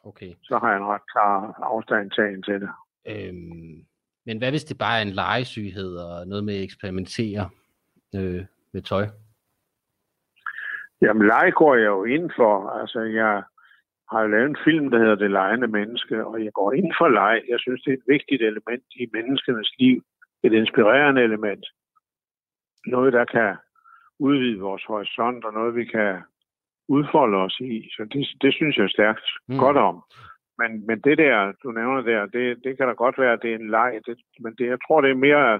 [0.04, 0.32] Okay.
[0.44, 1.34] Så har jeg en ret klar
[1.74, 2.72] afstandtagen til det.
[3.14, 3.76] Øhm,
[4.30, 7.50] men hvad hvis det bare er en legesyghed og noget med at eksperimentere
[8.16, 8.42] øh,
[8.74, 9.06] med tøj?
[11.02, 12.70] Jamen, lege går jeg jo ind for.
[12.80, 13.44] Altså, jeg
[14.12, 17.42] har lavet en film, der hedder Det lejende menneske, og jeg går ind for leg.
[17.50, 19.98] Jeg synes, det er et vigtigt element i menneskenes liv
[20.44, 21.66] et inspirerende element.
[22.86, 23.56] Noget, der kan
[24.20, 26.22] udvide vores horisont, og noget, vi kan
[26.88, 27.90] udfolde os i.
[27.96, 29.58] Så det, det synes jeg stærkt mm.
[29.58, 30.04] godt om.
[30.62, 33.52] Men, men det der, du nævner der, det, det kan da godt være, at det
[33.52, 35.60] er en leg, det, men det, jeg tror, det er mere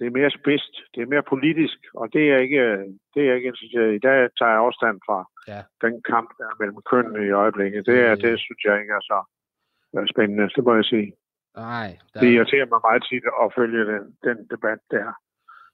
[0.00, 2.64] det er mere spidst, det er mere politisk, og det er ikke,
[3.14, 3.98] det er ikke interesseret i.
[4.06, 5.18] Der tager jeg afstand fra
[5.52, 5.60] ja.
[5.84, 7.86] den kamp, der er mellem kønnene i øjeblikket.
[7.86, 9.18] Det, er, det synes jeg ikke er så
[10.12, 11.12] spændende, det må jeg sige.
[11.56, 11.88] Nej.
[12.14, 12.20] Der...
[12.20, 15.08] Det irriterer mig meget tit at følge den, den debat der.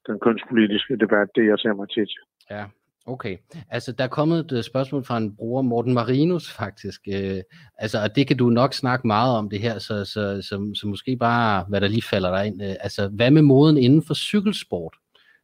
[0.06, 2.12] Den kunstpolitiske debat, det irriterer mig tit.
[2.50, 2.64] Ja,
[3.08, 3.36] Okay,
[3.70, 7.42] altså der er kommet et øh, spørgsmål fra en bruger, Morten Marinus faktisk, øh,
[7.78, 10.86] altså og det kan du nok snakke meget om det her, så, så, så, så
[10.86, 14.14] måske bare, hvad der lige falder dig ind, øh, altså hvad med moden inden for
[14.14, 14.94] cykelsport?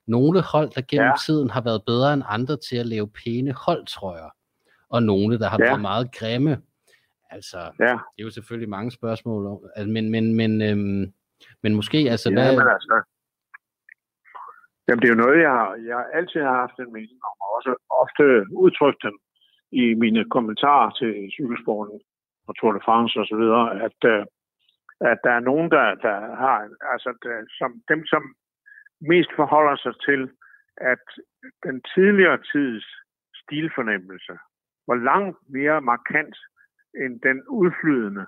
[0.06, 1.12] Nogle hold, der gennem ja.
[1.26, 4.30] tiden har været bedre end andre til at lave pæne holdtrøjer,
[4.88, 5.64] og nogle, der har ja.
[5.64, 6.58] været meget grimme.
[7.30, 7.84] Altså, ja.
[7.84, 11.12] det er jo selvfølgelig mange spørgsmål, altså, men, men, men, øhm,
[11.62, 12.56] men måske, altså, ja, hvad...
[12.56, 13.02] Men altså,
[14.84, 17.48] jamen, det er jo noget, jeg, har, jeg altid har haft en mening om, og
[17.56, 18.24] også ofte
[18.64, 19.16] udtrykt den
[19.82, 22.00] i mine kommentarer til cykelsporten
[22.48, 24.24] og Tour de France og så videre, at, øh,
[25.12, 26.56] at der er nogen, der, der har,
[26.92, 28.22] altså der, som, dem, som
[29.00, 30.30] mest forholder sig til,
[30.76, 31.04] at
[31.66, 32.86] den tidligere tids
[33.42, 34.34] stilfornemmelse
[34.88, 36.36] var langt mere markant
[37.02, 38.26] end den udflydende,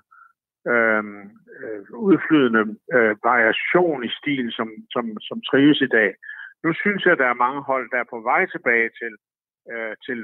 [0.72, 1.22] øhm,
[1.60, 2.62] øh, udflydende
[2.96, 6.14] øh, variation i stil, som, som, som trives i dag.
[6.64, 9.14] Nu synes jeg, at der er mange hold, der er på vej tilbage til,
[9.72, 10.18] øh, til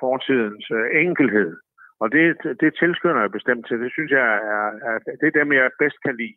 [0.00, 1.56] fortidens øh, enkelhed.
[2.00, 2.24] Og det,
[2.60, 3.80] det tilskynder jeg bestemt til.
[3.80, 6.36] Det synes jeg er, er det er dem, jeg bedst kan lide.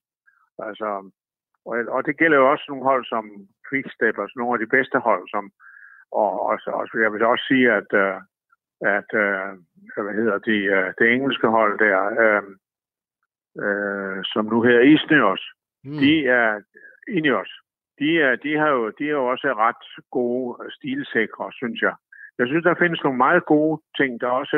[0.67, 1.11] Altså,
[1.65, 3.25] og, og det gælder jo også nogle hold som
[3.69, 5.51] Quickstep, altså nogle af de bedste hold, som,
[6.11, 8.21] og, og, og jeg vil også sige, at øh,
[8.81, 9.49] at øh,
[10.03, 12.43] hvad hedder de, øh, det engelske hold der, øh,
[13.63, 15.41] øh, som nu her Isneos,
[15.83, 15.97] mm.
[15.97, 16.61] de er
[17.07, 17.51] Ineos,
[17.99, 21.95] de, er, de, har jo, de er jo også ret gode stilsikre, synes jeg.
[22.39, 24.21] Jeg synes, der findes nogle meget gode ting.
[24.21, 24.57] Der er også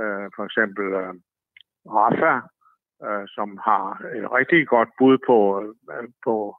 [0.00, 1.14] øh, for eksempel øh,
[1.96, 2.34] Rafa,
[3.06, 3.84] øh, som har
[4.18, 5.38] et rigtig godt bud på,
[5.92, 6.56] øh, på,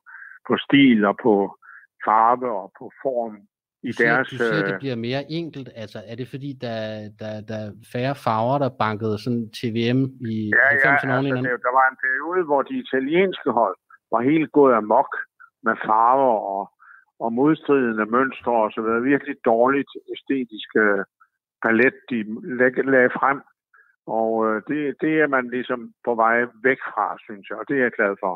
[0.47, 1.33] på stil og på
[2.05, 3.35] farve og på form
[3.83, 4.29] i Du siger, deres...
[4.29, 5.69] du siger, øh, det bliver mere enkelt.
[5.75, 6.77] Altså, er det fordi, der,
[7.19, 10.01] der, der er færre farver, der bankede sådan TVM
[10.33, 13.75] i Ja, ja, 90'erne altså, altså, det, der var en periode, hvor de italienske hold
[14.13, 15.11] var helt gået amok
[15.63, 16.71] med farver og,
[17.19, 19.01] og modstridende mønstre og så videre.
[19.01, 21.03] Virkelig dårligt æstetisk øh,
[21.63, 22.17] palet, de
[22.57, 23.41] lag- lagde frem.
[24.07, 27.77] Og øh, det, det er man ligesom på vej væk fra, synes jeg, og det
[27.77, 28.35] er jeg glad for.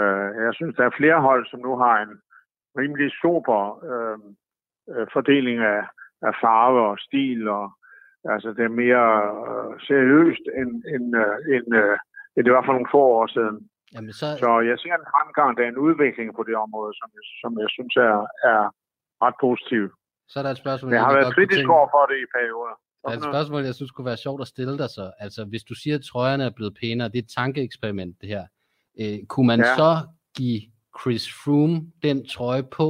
[0.00, 2.14] Øh, jeg synes, der er flere hold, som nu har en
[2.78, 4.18] rimelig super øh,
[4.92, 5.82] øh, fordeling af,
[6.22, 7.72] af farve og stil, og
[8.24, 9.06] altså det er mere
[9.46, 11.98] øh, seriøst, end, end, øh, end, øh,
[12.36, 13.68] end det var for nogle få år siden.
[13.94, 17.08] Jamen, så, Så jeg ser en fremgang, der er en udvikling på det område, som
[17.16, 18.16] jeg, som jeg synes er,
[18.50, 18.60] er
[19.24, 19.84] ret positiv.
[20.30, 22.74] så er der et spørgsmål, Jeg har egentlig været kritisk over for det i perioder.
[23.02, 25.12] Der er et spørgsmål, jeg synes kunne være sjovt at stille dig så.
[25.24, 28.44] Altså, hvis du siger, at trøjerne er blevet pænere, det er et tankeeksperiment, det her.
[29.00, 29.74] Øh, kunne man Ja.
[29.76, 29.92] så
[30.36, 30.60] give
[31.00, 32.88] Chris Froome den trøje på,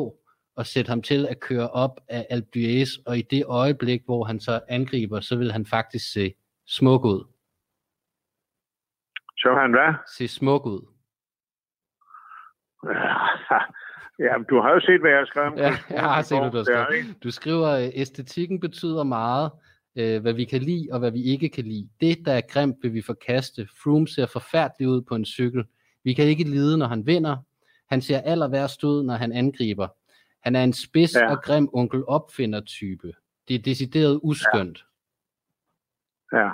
[0.57, 4.25] og sætte ham til at køre op af Alpe d'Huez, og i det øjeblik, hvor
[4.25, 6.35] han så angriber, så vil han faktisk se
[6.67, 7.25] smuk ud.
[9.37, 9.95] Så han hvad?
[10.17, 10.94] Se smuk ud.
[14.27, 15.59] ja, du har jo set, hvad jeg har skrevet.
[15.59, 17.23] Ja, jeg har set, hvad du har skrevet.
[17.25, 19.51] Du skriver, at æstetikken betyder meget,
[19.97, 21.89] øh, hvad vi kan lide og hvad vi ikke kan lide.
[22.01, 23.69] Det, der er grimt, vil vi forkaste.
[23.83, 25.65] Froome ser forfærdelig ud på en cykel.
[26.05, 27.37] Vi kan ikke lide, når han vinder.
[27.91, 29.89] Han ser aller værst ud, når han angriber.
[30.43, 31.31] Han er en spids Ja.
[31.31, 33.13] og grim onkel opfinder type.
[33.49, 34.85] Det er decideret uskyndt.
[36.33, 36.51] Ja,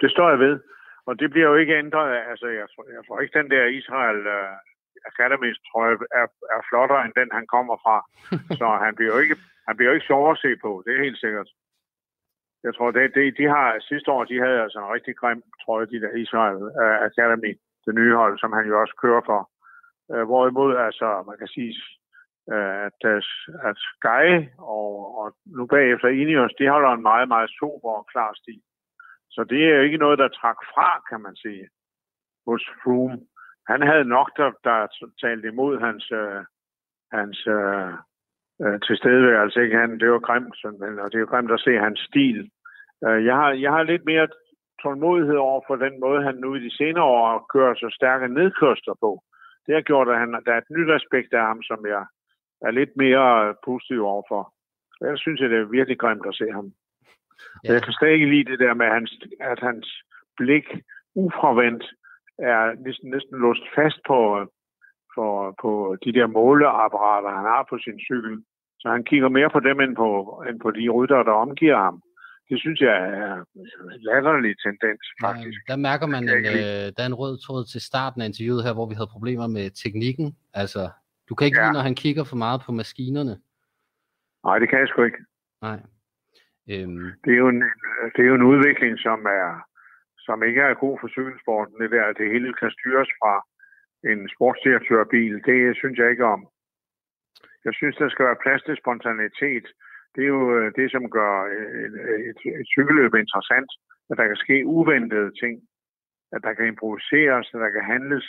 [0.00, 0.60] det står jeg ved.
[1.06, 2.16] Og det bliver jo ikke ændret.
[2.30, 4.56] Altså, jeg jeg tror ikke, den der Israel uh,
[5.10, 6.26] Academies trøje er,
[6.56, 7.96] er flottere end den, han kommer fra.
[8.58, 9.36] Så han bliver jo ikke,
[9.68, 10.70] han bliver jo ikke sjovere at se på.
[10.84, 11.48] Det er helt sikkert.
[12.64, 15.86] Jeg tror, det, det, de har sidste år, de havde altså en rigtig grim trøje,
[15.86, 17.52] de der Israel uh, Academy,
[17.86, 19.40] det nye hold, som han jo også kører for.
[20.12, 21.72] Uh, hvorimod, altså, man kan sige,
[22.52, 23.00] uh, at,
[23.68, 24.26] at Sky
[24.58, 24.88] og,
[25.20, 25.26] og
[25.56, 28.62] nu bagefter Ineos, de holder en meget, meget sober og klar stil.
[29.34, 31.68] Så det er jo ikke noget, der trak fra, kan man sige,
[32.46, 33.18] hos Froome.
[33.72, 36.42] Han havde nok, der, der talte imod hans, øh,
[37.12, 37.92] hans øh,
[38.62, 39.62] øh, tilstedeværelse.
[39.62, 39.78] Ikke?
[39.78, 42.50] Han, det var grimt, sådan, og det er grimt at se hans stil.
[43.06, 44.28] Øh, jeg, har, jeg har lidt mere
[44.82, 48.94] tålmodighed over for den måde, han nu i de senere år kører så stærke nedkørsler
[49.00, 49.22] på.
[49.66, 52.04] Det har gjort, at han, der er et nyt aspekt af ham, som jeg
[52.66, 54.42] er lidt mere positiv overfor.
[55.00, 56.72] Jeg synes, at det er virkelig grimt at se ham.
[57.64, 57.72] Ja.
[57.72, 59.86] Jeg kan stadig ikke lide det der med, at hans, at hans
[60.38, 60.66] blik
[61.14, 61.84] ufravendt
[62.42, 64.18] er næsten, næsten låst fast på,
[65.14, 65.24] på,
[65.62, 65.70] på
[66.04, 68.34] de der måleapparater, han har på sin cykel.
[68.80, 70.08] Så han kigger mere på dem, end på,
[70.48, 72.02] end på de rytter, der omgiver ham.
[72.48, 73.34] Det synes jeg er
[73.94, 75.58] en latterlig tendens, faktisk.
[75.68, 78.64] Ja, der mærker man, en, øh, der er en rød tråd til starten af interviewet
[78.64, 80.28] her, hvor vi havde problemer med teknikken.
[80.54, 80.82] Altså,
[81.28, 81.64] du kan ikke Ja.
[81.64, 83.34] lide, når han kigger for meget på maskinerne.
[84.46, 85.22] Nej, det kan jeg sgu ikke.
[85.62, 85.78] Nej.
[86.72, 87.62] Øhm, Det er jo en,
[88.14, 89.46] det er jo en udvikling, som er
[90.30, 91.74] som ikke er god for cykelsporten.
[91.82, 93.34] Det der, at det hele kan styres fra
[94.10, 96.42] en sportsdirektørbil, det synes jeg ikke om.
[97.66, 99.66] Jeg synes, der skal være plads til spontanitet.
[100.14, 101.94] Det er jo øh, det, som gør øh, et,
[102.28, 103.70] et, et cykelløb interessant,
[104.10, 105.54] at der kan ske uventede ting,
[106.34, 108.26] at der kan improviseres, at der kan handles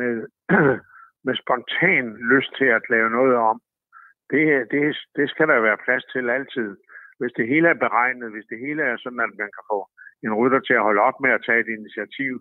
[0.00, 0.12] med,
[1.26, 3.56] med spontan lyst til at lave noget om.
[4.30, 4.82] Det, det,
[5.16, 6.70] det skal der være plads til altid.
[7.18, 9.78] Hvis det hele er beregnet, hvis det hele er sådan, at man kan få
[10.24, 12.32] en rytter til at holde op med at tage et initiativ,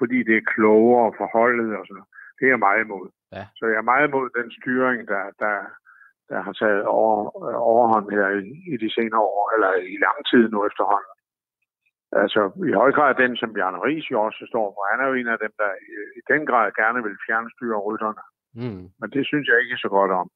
[0.00, 2.10] fordi det er klogere for holdet og sådan noget.
[2.36, 3.06] Det er jeg meget imod.
[3.36, 3.44] Ja.
[3.58, 5.56] Så jeg er meget imod den styring, der, der,
[6.30, 7.14] der har taget over,
[7.72, 11.12] overhånd her i, i de senere år, eller i lang tid nu efterhånden.
[12.22, 14.82] Altså i høj grad den, som Bjarne Ries jo også står for.
[14.92, 18.22] Han er jo en af dem, der i, i den grad gerne vil fjernstyre rytterne.
[18.60, 18.84] mm.
[19.00, 20.28] Men det synes jeg ikke så godt om.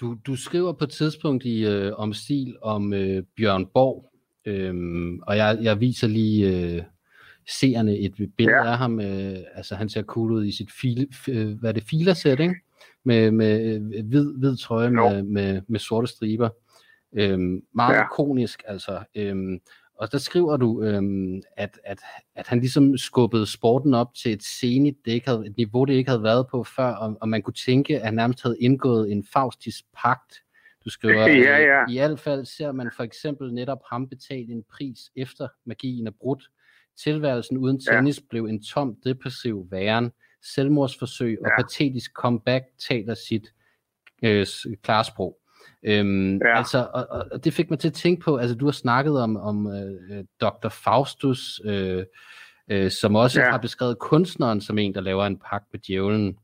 [0.00, 3.98] Du, du skriver på et tidspunkt i øh, om stil om øh, Bjørn Borg,
[4.44, 6.82] øhm, og jeg, jeg viser lige øh,
[7.48, 8.70] seerne et billede Ja.
[8.72, 9.00] af ham.
[9.00, 12.54] Øh, altså han ser cool ud i sit fil, øh, hvad er det, filersæt, ikke?
[13.04, 16.48] Med, med øh, hvid, hvid trøje med, med, med sorte striber.
[17.12, 18.02] Øhm, meget Ja.
[18.02, 18.98] ikonisk, altså.
[19.14, 19.60] Øhm,
[19.94, 21.98] og der skriver du, øhm, at, at,
[22.34, 25.92] at han ligesom skubbede sporten op til et zenit, det ikke havde, et niveau, det
[25.94, 29.12] ikke havde været på før, og, og man kunne tænke, at han nærmest havde indgået
[29.12, 30.34] en faustisk pagt.
[30.84, 31.84] Du skriver, Ja, øh, ja.
[31.88, 36.10] i hvert fald ser man for eksempel netop ham betale en pris efter magien er
[36.20, 36.50] brudt.
[37.04, 37.94] Tilværelsen uden Ja.
[37.94, 40.12] tennis blev en tom, depressiv væren.
[40.54, 41.62] Selvmordsforsøg og Ja.
[41.62, 43.54] patetisk comeback taler sit
[44.22, 44.46] øh,
[44.82, 45.36] klarsprog.
[45.82, 46.56] Øhm, Ja.
[46.58, 49.20] altså, og, og og det fik mig til at tænke på, altså du har snakket
[49.22, 50.68] om, om øh, Dr.
[50.68, 52.04] Faustus, øh,
[52.68, 53.50] øh, som også ja.
[53.50, 56.38] har beskrevet kunstneren som en, der laver en pagt med djævlen.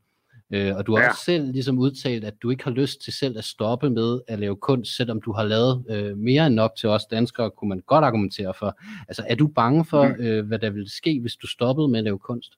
[0.55, 1.09] Øh, og du har ja.
[1.09, 4.39] også selv ligesom udtalt, at du ikke har lyst til selv at stoppe med at
[4.39, 7.83] lave kunst, selvom du har lavet øh, mere end nok til os danskere, kunne man
[7.91, 8.69] godt argumentere for.
[9.09, 10.25] Altså, er du bange for, mm.
[10.25, 12.53] øh, hvad der ville ske, hvis du stoppede med at lave kunst?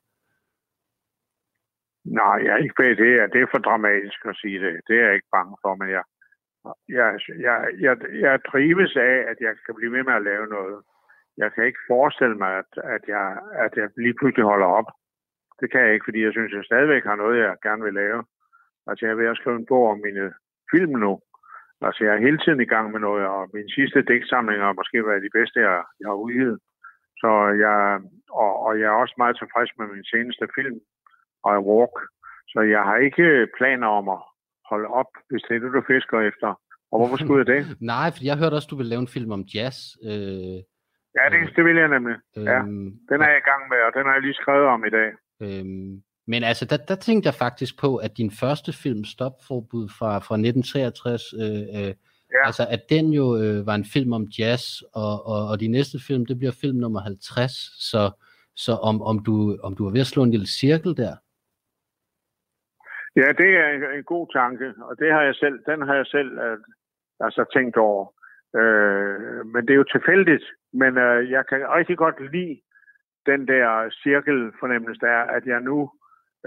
[2.05, 3.11] Nej, jeg er ikke det.
[3.21, 4.73] Er, det er for dramatisk at sige det.
[4.87, 6.03] Det er jeg ikke bange for, men jeg,
[6.97, 7.07] jeg,
[7.47, 10.77] jeg, jeg, jeg trives af, at jeg kan blive ved med at lave noget.
[11.37, 13.25] Jeg kan ikke forestille mig, at, at, jeg,
[13.65, 14.89] at jeg lige pludselig holder op.
[15.61, 18.19] Det kan jeg ikke, fordi jeg synes, jeg stadigvæk har noget, jeg gerne vil lave.
[18.87, 20.25] Altså, jeg er ved at skrive en bog om mine
[20.73, 21.13] film nu.
[21.87, 25.07] Altså, jeg er hele tiden i gang med noget, og min sidste digtsamling har måske
[25.07, 26.59] været de bedste, jeg, jeg har udgivet.
[27.21, 27.31] Så
[27.65, 27.77] jeg,
[28.41, 30.77] og, og jeg er også meget tilfreds med min seneste film,
[31.55, 31.95] I Walk.
[32.53, 34.21] Så jeg har ikke planer om at
[34.71, 36.49] holde op, hvis det er det, du fisker efter.
[36.91, 37.61] Og hvorfor skulle jeg det?
[37.93, 39.77] Nej, for jeg hørte også, du vil lave en film om jazz.
[40.09, 40.57] Øh,
[41.17, 42.17] ja, det, det vil jeg nemlig.
[42.37, 42.59] Øh, ja,
[43.09, 45.09] den er jeg i gang med, og den har jeg lige skrevet om i dag.
[45.41, 50.11] Øhm, men altså, der, der tænkte jeg faktisk på, at din første film, Stopforbud fra,
[50.25, 51.41] fra 1963, øh,
[51.77, 51.93] øh,
[52.33, 52.41] ja.
[52.47, 55.97] altså at den jo øh, var en film om jazz, og, og, og din næste
[56.07, 57.51] film, det bliver film nummer 50,
[57.89, 58.11] så,
[58.55, 61.15] så om, om, du, om du er ved at slå en lille cirkel der?
[63.15, 66.05] Ja, det er en, en god tanke, og det har jeg selv, den har jeg
[66.05, 66.57] selv øh,
[67.19, 68.05] altså tænkt over.
[68.59, 72.61] Øh, men det er jo tilfældigt, men øh, jeg kan rigtig godt lide
[73.31, 75.79] den der cirkelfornemmelse, der er, at jeg nu,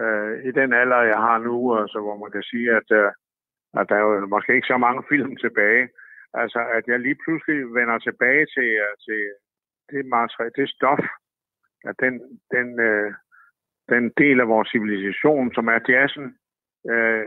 [0.03, 3.11] øh, i den alder, jeg har nu, altså, hvor man kan sige, at, øh,
[3.79, 5.89] at der er jo måske ikke så mange film tilbage,
[6.35, 9.21] altså at jeg lige pludselig vender tilbage til, øh, til
[9.93, 11.05] det materiale, det stof,
[11.89, 12.15] at den,
[12.55, 13.13] den, øh,
[13.89, 16.27] den del af vores civilisation, som er jazzen,
[16.93, 17.27] øh,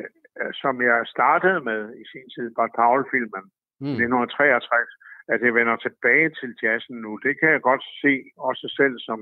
[0.53, 3.45] som jeg startede med i sin tid, Bart Paul-filmen,
[3.81, 3.87] mm.
[3.87, 4.89] 1963,
[5.33, 9.19] at jeg vender tilbage til jazzen nu, det kan jeg godt se også selv som,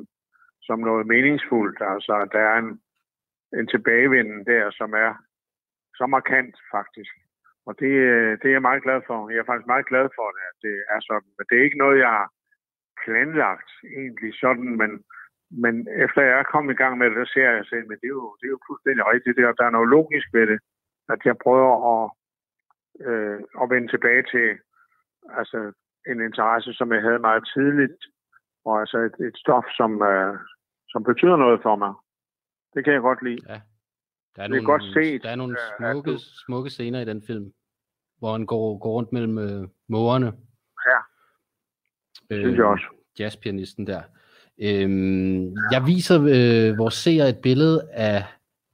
[0.67, 1.79] som noget meningsfuldt.
[1.81, 2.71] Altså, der er en,
[3.59, 5.11] en tilbagevenden der, som er
[5.95, 7.13] så markant faktisk.
[7.67, 7.91] Og det,
[8.39, 9.29] det er jeg meget glad for.
[9.29, 11.29] Jeg er faktisk meget glad for, det, at det er sådan.
[11.37, 12.29] Men det er ikke noget, jeg har
[13.03, 14.91] planlagt egentlig sådan, men,
[15.63, 15.73] men
[16.05, 18.17] efter jeg er kommet i gang med det, så ser jeg selv, men det er
[18.21, 19.37] jo, det er jo fuldstændig rigtigt.
[19.37, 20.59] Der, der er noget logisk ved det,
[21.13, 22.03] at jeg prøver at,
[23.07, 24.47] øh, at vende tilbage til
[25.39, 25.59] altså,
[26.11, 28.01] en interesse, som jeg havde meget tidligt,
[28.65, 30.35] og altså et, et stof, som, øh,
[30.93, 31.93] som betyder noget for mig.
[32.73, 33.41] Det kan jeg godt lide.
[33.49, 33.59] Ja.
[34.35, 36.17] Der er, nogle, godt set, der er nogle smukke, du...
[36.45, 37.53] smukke scener i den film,
[38.17, 40.25] hvor han går, går rundt mellem øh, mågerne.
[40.89, 40.99] Ja,
[42.29, 42.85] det øh, synes jeg også.
[43.19, 44.01] Jazzpianisten der.
[44.61, 45.51] Øhm, ja.
[45.71, 48.23] Jeg viser øh, vores seere et billede af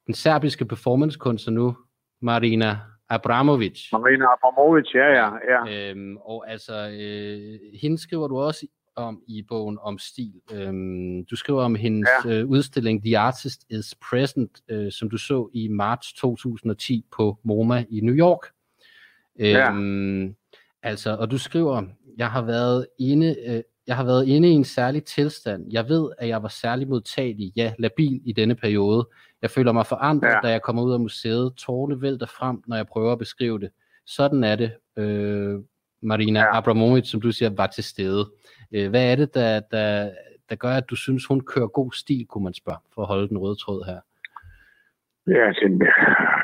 [0.08, 1.78] den serbiske performancekunstner nu,
[2.22, 2.78] Marina
[3.10, 3.92] Abramovic.
[3.92, 5.30] Marina Abramovic, ja, ja.
[5.52, 5.92] ja.
[5.92, 8.68] Øhm, og altså, øh, hende skriver du også
[9.00, 10.34] om i bogen om stil.
[10.52, 12.32] Øhm, du skriver om hendes ja.
[12.32, 17.86] øh, udstilling The Artist is Present, øh, som du så i marts 2010 på MoMA
[17.90, 18.46] i New York.
[19.40, 20.32] Øhm, ja.
[20.84, 21.84] Altså, og du skriver,
[22.18, 25.66] jeg har været inde, øh, jeg har været inde i en særlig tilstand.
[25.72, 29.08] Jeg ved, at jeg var særlig modtagelig, ja, labil i denne periode.
[29.42, 30.40] Jeg føler mig forandret, ja.
[30.44, 31.54] da jeg kommer ud af museet.
[31.58, 33.70] Tårne vælter frem, når jeg prøver at beskrive det.
[34.06, 34.72] Sådan er det.
[34.98, 35.60] Øh,
[36.02, 36.58] Marina ja.
[36.58, 38.32] Abramovic, som du siger, var til stede.
[38.76, 40.12] Øh, hvad er det, der, der,
[40.50, 43.30] der gør, at du synes, hun kører god stil, kunne man spørge, for at holde
[43.30, 44.00] den røde tråd her?
[45.28, 45.70] Ja, det,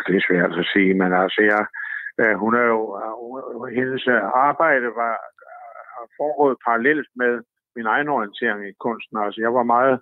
[0.08, 1.62] det er svært at sige, men altså, jeg,
[2.44, 2.82] hun er jo,
[3.78, 4.08] hendes
[4.48, 5.16] arbejde var
[6.18, 7.34] foregået parallelt med
[7.76, 9.18] min egen orientering i kunsten.
[9.18, 10.00] Altså, jeg var meget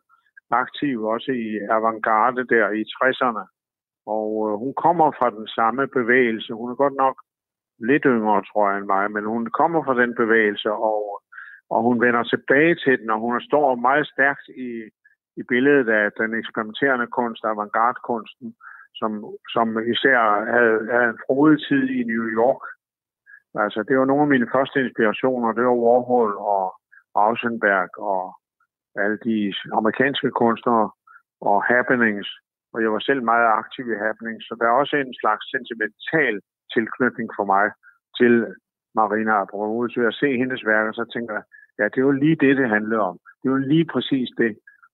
[0.51, 3.43] aktiv også i avantgarde der i 60'erne.
[4.15, 6.53] Og øh, hun kommer fra den samme bevægelse.
[6.53, 7.15] Hun er godt nok
[7.89, 11.21] lidt yngre, tror jeg, end mig, men hun kommer fra den bevægelse, og,
[11.73, 14.69] og hun vender tilbage til den, og hun står meget stærkt i,
[15.39, 18.55] i billedet af den eksperimenterende kunst, avantgarde-kunsten,
[18.99, 19.11] som,
[19.55, 20.19] som især
[20.55, 22.63] havde, havde en frodig tid i New York.
[23.63, 25.51] Altså, det var nogle af mine første inspirationer.
[25.51, 26.65] Det var Warhol og
[27.15, 28.23] Ausenberg og
[29.01, 30.89] alle de amerikanske kunstnere
[31.41, 32.29] og happenings.
[32.73, 36.35] Og jeg var selv meget aktiv i happenings, så der er også en slags sentimental
[36.73, 37.65] tilknytning for mig
[38.19, 38.33] til
[38.95, 39.97] Marina Abramovic.
[39.97, 41.43] Ved at se hendes værker, så tænker jeg,
[41.79, 43.17] ja, det var lige det, det handlede om.
[43.43, 44.51] Det var lige præcis det.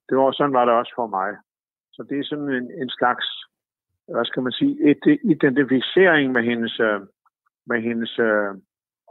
[0.09, 1.31] det var, sådan var det også for mig.
[1.93, 3.25] Så det er sådan en, en slags,
[4.13, 7.01] hvad skal man sige, et, identificering med hendes, øh,
[7.67, 8.51] med hendes uh,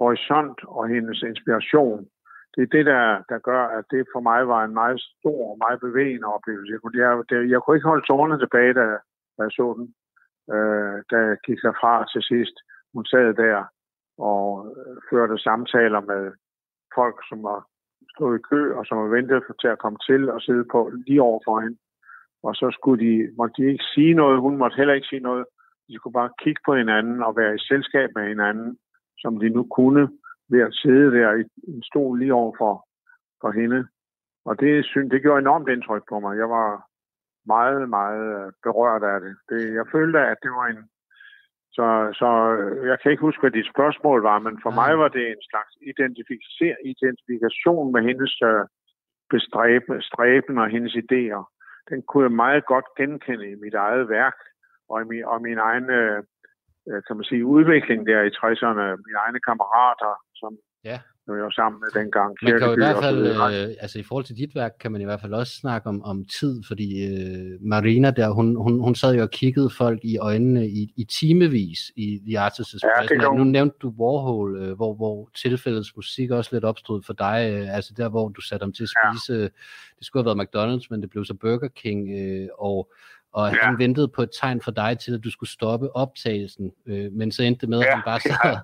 [0.01, 2.07] horisont og hendes inspiration.
[2.55, 5.57] Det er det, der, der gør, at det for mig var en meget stor og
[5.65, 6.73] meget bevægende oplevelse.
[6.73, 6.81] Jeg
[7.31, 8.85] jeg, jeg kunne ikke holde tårerne tilbage, da,
[9.37, 9.95] da jeg så den
[10.55, 12.57] øh, der gik fra til sidst.
[12.95, 13.65] Hun sad der
[14.19, 14.47] og
[14.77, 16.33] øh, førte samtaler med
[16.95, 17.61] folk, som var
[18.15, 21.23] stod i kø, og som var ventet til at komme til og sidde på lige
[21.23, 21.79] over for hende.
[22.43, 25.45] Og så skulle de, måtte de ikke sige noget, hun måtte heller ikke sige noget.
[25.89, 28.79] De skulle bare kigge på hinanden og være i selskab med hinanden,
[29.19, 30.09] som de nu kunne
[30.51, 32.87] ved at sidde der i en stol lige over for,
[33.41, 33.87] for hende.
[34.45, 36.39] Og det, synes, det gjorde enormt indtryk på mig.
[36.39, 36.87] Jeg var
[37.55, 39.35] meget, meget øh, berørt af det.
[39.51, 40.83] det jeg følte, at det var en...
[41.77, 41.87] Så,
[42.21, 42.29] så
[42.91, 45.73] jeg kan ikke huske, hvad dit spørgsmål var, men for mig var det en slags
[46.83, 48.65] identifikation med hendes øh,
[49.33, 51.43] bestræben og hendes idéer.
[51.91, 54.39] Den kunne jeg meget godt genkende i mit eget værk
[54.91, 56.23] og, i min, og min egen øh,
[57.07, 58.85] kan man sige, udvikling der i 60'erne.
[59.07, 60.53] Mine egne kammerater, som
[60.85, 60.99] ja
[61.29, 62.37] nu jeg sammen med dengang.
[62.43, 65.01] Man kan jo i hvert fald, øh, altså i forhold til dit værk, kan man
[65.01, 68.95] i hvert fald også snakke om, om tid, fordi øh, Marina der, hun, hun, hun
[68.95, 73.11] sad jo og kiggede folk i øjnene i, i timevis i The Artist's Express.
[73.11, 77.51] Ja, nu nævnte du Warhol, øh, hvor, hvor tilfældets musik også lidt opstod for dig,
[77.53, 79.43] øh, altså der, hvor du satte ham til at spise, ja.
[79.99, 82.93] det skulle have været McDonald's, men det blev så Burger King, øh, og
[83.33, 83.67] og ja.
[83.67, 87.33] han ventede på et tegn for dig til, at du skulle stoppe optagelsen, øh, men
[87.33, 88.59] så endte det med, at ja, han bare sad ja.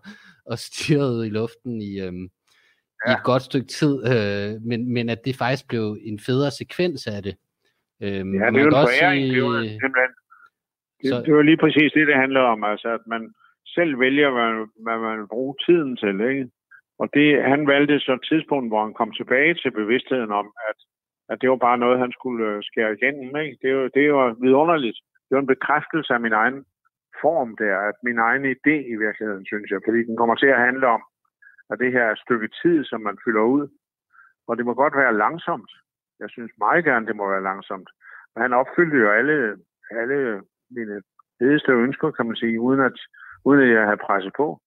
[0.47, 2.13] og stirrede i luften i, øh,
[3.07, 3.11] ja.
[3.11, 7.07] i et godt stykke tid, øh, men, men at det faktisk blev en federe sekvens
[7.07, 7.35] af det.
[8.03, 9.23] Øh, ja, det er jo en foræring.
[9.23, 10.13] Sige, det, var simpelthen,
[11.01, 13.23] det, så, det var lige præcis det, det handler om, altså at man
[13.77, 14.51] selv vælger, hvad,
[14.85, 16.49] hvad man vil bruge tiden til, ikke?
[16.99, 20.79] Og det, han valgte så et tidspunkt, hvor han kom tilbage til bevidstheden om, at,
[21.31, 23.37] at det var bare noget, han skulle øh, skære igennem.
[23.37, 23.57] Ikke?
[23.63, 24.99] Det, var, det var vidunderligt.
[25.27, 26.65] Det var en bekræftelse af min egen
[27.23, 30.65] form der, at min egen idé i virkeligheden, synes jeg, fordi den kommer til at
[30.67, 31.03] handle om
[31.71, 33.69] af det her stykke tid, som man fylder ud.
[34.49, 35.71] Og det må godt være langsomt.
[36.21, 37.89] Jeg synes meget gerne, det må være langsomt.
[38.35, 39.57] Men han opfyldte jo alle,
[39.91, 41.03] alle mine
[41.41, 42.97] hedeste ønsker, kan man sige, uden at,
[43.45, 44.61] uden at jeg havde presset på.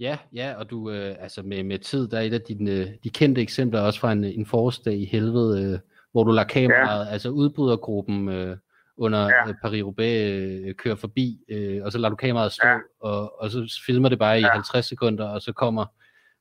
[0.00, 3.10] Ja, ja, og du, øh, altså med, med tid, der er et af dine, de
[3.10, 5.78] kendte eksempler også fra en, en forårsdag i helvede, øh,
[6.12, 7.12] hvor du lader kameraet, ja.
[7.12, 8.56] altså udbrydergruppen, øh,
[8.96, 9.48] under ja.
[9.48, 10.30] Øh, Paris-Roubaix
[10.68, 12.78] øh, kører forbi, øh, og så lader du kameraet stå, ja.
[13.00, 14.52] og, og så filmer det bare i ja.
[14.52, 15.86] 50 sekunder, og så kommer...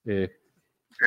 [0.07, 0.27] Øh,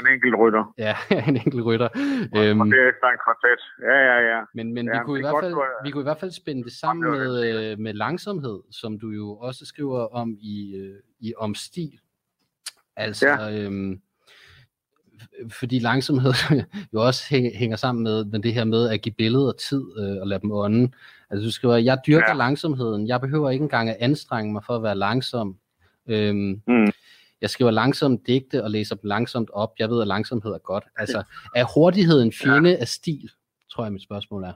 [0.01, 0.75] en enkelt rytter.
[0.79, 0.97] Ja,
[1.29, 1.89] en enkelt rytter.
[2.33, 3.63] Og, øhm, og det er ekstra en kvartet.
[3.83, 4.43] Ja, ja, ja.
[4.55, 6.65] Men, men ja, vi, kunne i hvert fald, godt, vi kunne i hvert fald spænde
[6.65, 11.35] det sammen med, øh, med langsomhed, som du jo også skriver om i, øh, i
[11.37, 12.01] om stil.
[12.97, 13.65] Altså, ja.
[13.65, 14.01] øhm,
[15.61, 16.33] fordi langsomhed
[16.95, 17.23] jo også
[17.55, 20.53] hænger sammen med, med det her med at give billeder tid øh, og lade dem
[20.53, 20.93] ånde.
[21.31, 22.35] Altså du skriver, jeg dyrker ja.
[22.35, 23.09] langsomheden.
[23.09, 25.57] Jeg behøver ikke engang at anstrenge mig for at være langsom.
[26.09, 26.89] Øhm, mm.
[27.41, 29.73] Jeg skriver langsomt digte og læser dem langsomt op.
[29.79, 30.85] Jeg ved, at langsomhed er godt.
[30.97, 31.25] Altså,
[31.55, 32.77] er hurtighed en fjende ja.
[32.81, 33.31] af stil?
[33.71, 34.53] Tror jeg, mit spørgsmål er.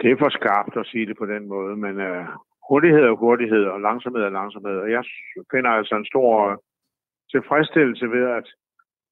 [0.00, 2.24] Det er for skarpt at sige det på den måde, men uh,
[2.68, 4.76] hurtighed er hurtighed, og langsomhed er langsomhed.
[4.84, 5.04] Og jeg
[5.52, 6.62] finder altså en stor
[7.30, 8.46] tilfredsstillelse ved at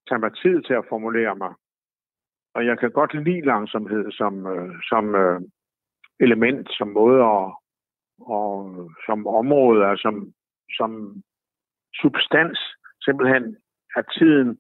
[0.09, 1.53] tage mig tid til at formulere mig.
[2.55, 5.41] Og jeg kan godt lide langsomhed som, øh, som øh,
[6.21, 7.63] element, som måde og,
[8.21, 8.51] og
[9.07, 10.33] som område, og som,
[10.79, 11.23] som
[11.95, 12.59] substans,
[13.01, 13.57] simpelthen
[13.97, 14.59] at tiden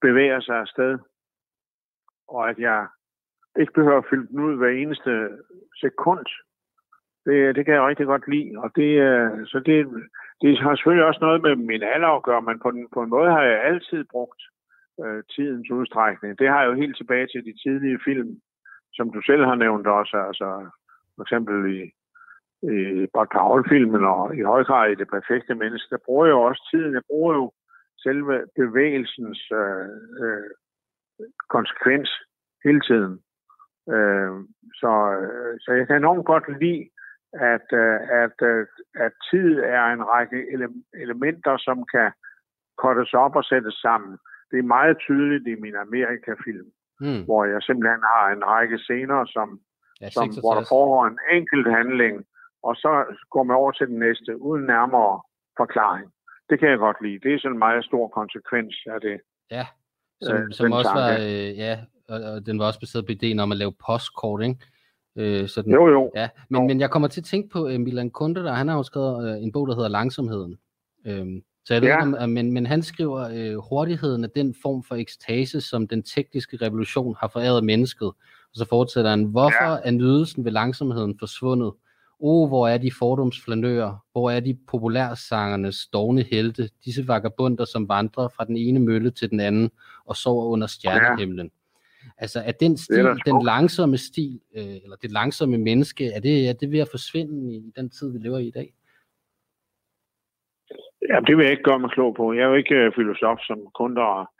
[0.00, 0.98] bevæger sig afsted,
[2.28, 2.86] og at jeg
[3.60, 5.12] ikke behøver at fylde den ud hver eneste
[5.80, 6.26] sekund.
[7.26, 9.76] Det, det kan jeg rigtig godt lide, og det, øh, så det,
[10.42, 13.10] det har selvfølgelig også noget med min alder at gøre, men på, den, på en
[13.10, 14.42] måde har jeg altid brugt
[15.04, 16.38] øh, tidens udstrækning.
[16.38, 18.40] Det har jeg jo helt tilbage til de tidlige film,
[18.92, 20.48] som du selv har nævnt også, altså
[21.16, 21.80] for eksempel i,
[22.62, 26.68] i Bart og i høj grad i Det Perfekte Menneske, der bruger jeg jo også
[26.70, 26.94] tiden.
[26.94, 27.52] Jeg bruger jo
[27.98, 29.88] selve bevægelsens øh,
[30.22, 30.50] øh,
[31.48, 32.10] konsekvens
[32.64, 33.14] hele tiden.
[33.94, 34.32] Øh,
[34.80, 36.88] så, øh, så jeg kan enormt godt lide,
[37.52, 42.10] at, øh, at, øh, at tid er en række ele- elementer, som kan
[42.78, 44.18] kortes op og sættes sammen
[44.54, 46.68] det er meget tydeligt i min Amerika-film,
[47.04, 47.22] mm.
[47.28, 49.48] hvor jeg simpelthen har en række scener, som,
[50.00, 52.14] ja, som, hvor der foregår en enkelt handling,
[52.68, 52.92] og så
[53.32, 55.14] går man over til den næste, uden nærmere
[55.60, 56.06] forklaring.
[56.50, 57.18] Det kan jeg godt lide.
[57.24, 59.16] Det er sådan en meget stor konsekvens af det.
[59.56, 59.66] Ja,
[60.26, 61.74] som, øh, som også var, øh, ja,
[62.12, 64.58] og, og den var også baseret på ideen om at lave postkort, ikke?
[65.16, 66.10] Øh, sådan, jo, jo.
[66.14, 66.68] Ja, men, jo.
[66.68, 69.36] men jeg kommer til at tænke på uh, Milan Kunde, der han har jo skrevet
[69.36, 70.58] uh, en bog, der hedder Langsomheden.
[71.06, 72.02] Øhm, så jeg ved ja.
[72.02, 76.56] om, men, men han skriver, øh, hurtigheden af den form for ekstase, som den tekniske
[76.56, 78.06] revolution har foræret mennesket.
[78.06, 79.78] Og så fortsætter han, hvorfor ja.
[79.84, 81.72] er nydelsen ved langsomheden forsvundet?
[82.20, 83.96] Oh, hvor er de fordomsflanører?
[84.12, 86.70] Hvor er de populærsangernes dogne helte?
[86.84, 89.70] Disse vagabunder, som vandrer fra den ene mølle til den anden
[90.04, 91.46] og sover under stjernehimlen.
[91.46, 91.63] Ja.
[92.18, 96.48] Altså, er den stil, er den langsomme stil, øh, eller det langsomme menneske, er det,
[96.48, 98.68] er det ved at forsvinde i den tid, vi lever i i dag?
[101.08, 102.32] Ja, det vil jeg ikke gøre mig klog på.
[102.32, 104.30] Jeg er jo ikke øh, filosof, som kun der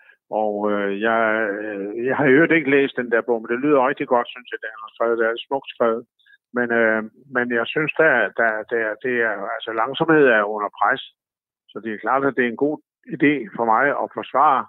[0.42, 1.20] Og øh, jeg,
[1.64, 4.48] øh, jeg har jo ikke læst den der bog, men det lyder rigtig godt, synes
[4.52, 5.18] jeg, den har skrevet.
[5.18, 6.02] Det er smukt skrevet.
[6.56, 7.02] Men, øh,
[7.34, 11.02] men jeg synes, der, der, der, det er, altså langsomhed er under pres.
[11.70, 12.78] Så det er klart, at det er en god
[13.16, 14.62] idé for mig at forsvare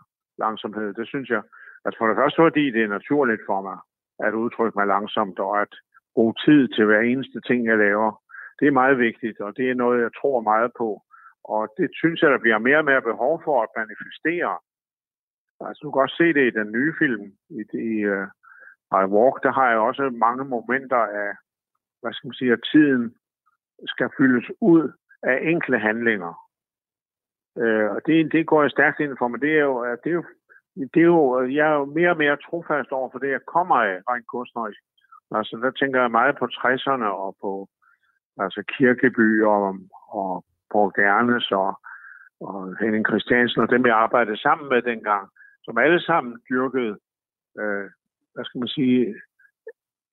[0.44, 0.94] langsomhed.
[1.00, 1.44] Det synes jeg.
[1.86, 3.78] Altså for det første, fordi det er naturligt for mig
[4.20, 5.74] at udtrykke mig langsomt, og at
[6.14, 8.22] bruge tid til hver eneste ting, jeg laver.
[8.60, 11.02] Det er meget vigtigt, og det er noget, jeg tror meget på.
[11.44, 14.58] Og det synes jeg, der bliver mere og mere behov for at manifestere.
[15.68, 18.28] Altså, du kan også se det i den nye film, i, i øh,
[18.94, 21.32] uh, I Walk, der har jeg også mange momenter af,
[22.02, 23.16] hvad skal man sige, at tiden
[23.86, 24.92] skal fyldes ud
[25.24, 26.34] af enkle handlinger.
[27.56, 30.18] Uh, og det, det går jeg stærkt ind for, men det er jo, det er
[30.20, 30.24] jo,
[30.76, 33.76] det er jo, jeg er jo mere og mere trofast over for det, jeg kommer
[33.76, 34.80] af rent kunstnerisk.
[35.32, 37.68] Altså, der tænker jeg meget på 60'erne og på
[38.38, 39.76] altså Kirkeby og,
[40.10, 41.80] og på Gernes og,
[42.42, 45.30] og Henning Christiansen og dem, jeg arbejdede sammen med dengang,
[45.64, 46.98] som alle sammen dyrkede,
[47.60, 47.86] øh,
[48.34, 49.16] hvad skal man sige,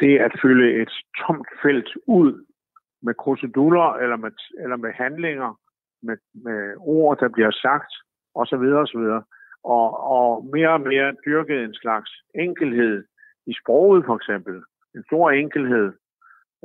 [0.00, 2.46] det at fylde et tomt felt ud
[3.02, 4.32] med procedurer eller med,
[4.62, 5.60] eller med handlinger,
[6.02, 7.92] med, med ord, der bliver sagt,
[8.34, 8.64] osv.
[8.82, 9.04] osv.
[9.64, 13.04] Og, og mere og mere dyrket en slags enkelhed
[13.46, 14.62] i sproget for eksempel
[14.94, 15.92] en stor enkelhed.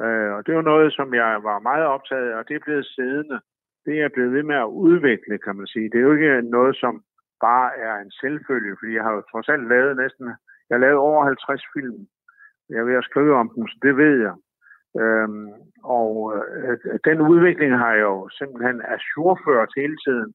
[0.04, 2.86] Øh, og det var noget, som jeg var meget optaget af, og det er blevet
[2.86, 3.40] siddende.
[3.86, 5.90] Det er blevet ved med at udvikle, kan man sige.
[5.90, 7.04] Det er jo ikke noget, som
[7.42, 10.26] bare er en selvfølge, fordi jeg har jo trods alt lavet næsten,
[10.68, 12.08] jeg har lavet over 50 film.
[12.70, 14.36] Jeg er ved at skrive om dem, så det ved jeg.
[15.02, 15.50] Øhm,
[15.84, 20.34] og øh, den udvikling har jeg jo simpelthen assurført hele tiden,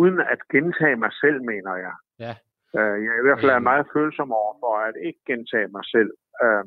[0.00, 1.94] uden at gentage mig selv, mener jeg.
[2.24, 2.34] Ja.
[2.78, 5.84] Øh, jeg er i hvert fald er meget følsom over for at ikke gentage mig
[5.94, 6.10] selv.
[6.44, 6.64] Øh,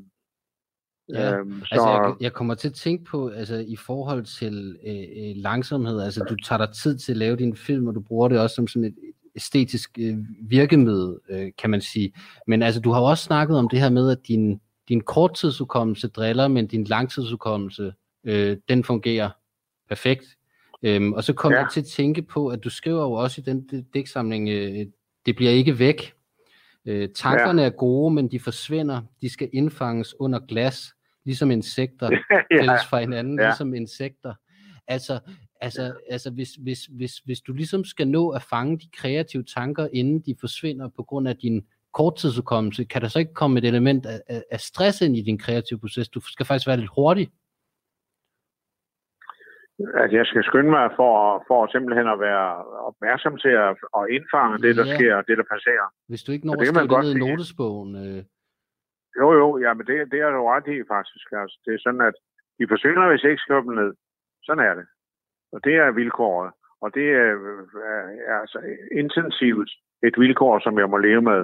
[1.09, 1.67] Ja, øhm, så...
[1.71, 6.01] altså jeg, jeg kommer til at tænke på, altså i forhold til øh, øh, langsomhed,
[6.01, 8.55] altså du tager dig tid til at lave din film, og du bruger det også
[8.55, 8.95] som sådan et
[9.36, 10.17] æstetisk øh,
[10.49, 12.13] virkemiddel, øh, kan man sige.
[12.47, 16.07] Men altså du har jo også snakket om det her med, at din, din korttidsudkommelse
[16.07, 19.30] driller, men din langtidsudkommelse, øh, den fungerer
[19.89, 20.26] perfekt.
[20.86, 21.59] Øhm, og så kom ja.
[21.59, 24.86] jeg til at tænke på, at du skriver jo også i den digtsamling, øh,
[25.25, 26.13] det bliver ikke væk.
[26.86, 27.67] Øh, tankerne ja.
[27.67, 29.01] er gode, men de forsvinder.
[29.21, 30.93] De skal indfanges under glas
[31.25, 32.09] ligesom insekter
[32.51, 32.61] ja.
[32.61, 33.45] fælles fra hinanden, ja.
[33.45, 34.33] ligesom insekter.
[34.88, 35.19] Altså,
[35.61, 39.88] altså, altså hvis, hvis, hvis, hvis du ligesom skal nå at fange de kreative tanker,
[39.93, 44.05] inden de forsvinder på grund af din korttidsudkommelse, kan der så ikke komme et element
[44.05, 46.09] af, af stress ind i din kreative proces?
[46.09, 47.29] Du skal faktisk være lidt hurtig.
[50.03, 51.13] At jeg skal skynde mig for,
[51.47, 52.47] for simpelthen at være
[52.89, 54.95] opmærksom til at, at indfange det, der ja.
[54.95, 55.88] sker, det, der passerer.
[56.11, 58.21] Hvis du ikke når at skrive det ned i notesbogen, øh,
[59.19, 61.28] jo, jo, ja, men det, det er du ret i faktisk.
[61.41, 62.15] Altså, det er sådan, at
[62.59, 63.91] de forsvinder, hvis jeg ikke skriver dem ned.
[64.45, 64.86] Sådan er det.
[65.53, 66.51] Og det er vilkåret.
[66.84, 67.32] Og det er,
[67.93, 68.59] er, er altså
[69.01, 69.71] intensivt
[70.07, 71.41] et vilkår, som jeg må leve med.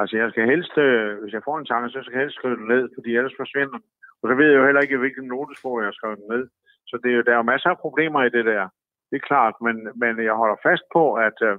[0.00, 2.56] Altså, jeg skal helst, øh, hvis jeg får en tanke, så skal jeg helst skrive
[2.56, 3.78] den ned, fordi ellers forsvinder
[4.20, 6.44] Og så ved jeg jo heller ikke, hvilken notesbog jeg har skrevet den ned.
[6.88, 8.68] Så det er jo, der er jo masser af problemer i det der.
[9.10, 11.58] Det er klart, men, men jeg holder fast på, at, øh,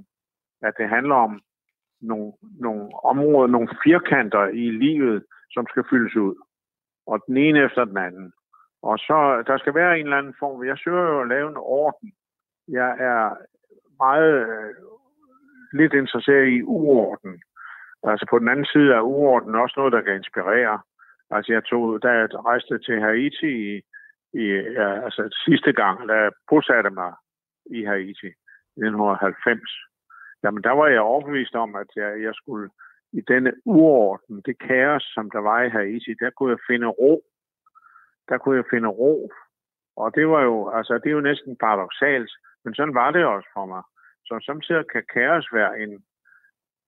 [0.61, 1.41] at det handler om
[2.01, 6.35] nogle, nogle områder, nogle firkanter i livet, som skal fyldes ud.
[7.07, 8.31] Og den ene efter den anden.
[8.83, 10.65] Og så, der skal være en eller anden form.
[10.65, 12.11] Jeg søger jo at lave en orden.
[12.67, 13.35] Jeg er
[13.97, 14.73] meget øh,
[15.73, 17.41] lidt interesseret i uorden.
[18.03, 20.79] Altså på den anden side er uorden også noget, der kan inspirere.
[21.31, 23.81] Altså jeg tog, da jeg rejste til Haiti i,
[24.33, 24.45] i
[24.79, 27.13] ja, altså sidste gang, da jeg bosatte mig
[27.65, 28.27] i Haiti
[28.77, 29.61] i 1990,
[30.43, 32.69] jamen der var jeg overbevist om, at jeg, jeg skulle
[33.13, 37.21] i denne uorden, det kaos, som der var i Haiti, der kunne jeg finde ro.
[38.29, 39.31] Der kunne jeg finde ro.
[39.95, 42.31] Og det var jo, altså det er jo næsten paradoxalt,
[42.63, 43.83] men sådan var det også for mig.
[44.25, 46.03] Så samtidig kan kaos være en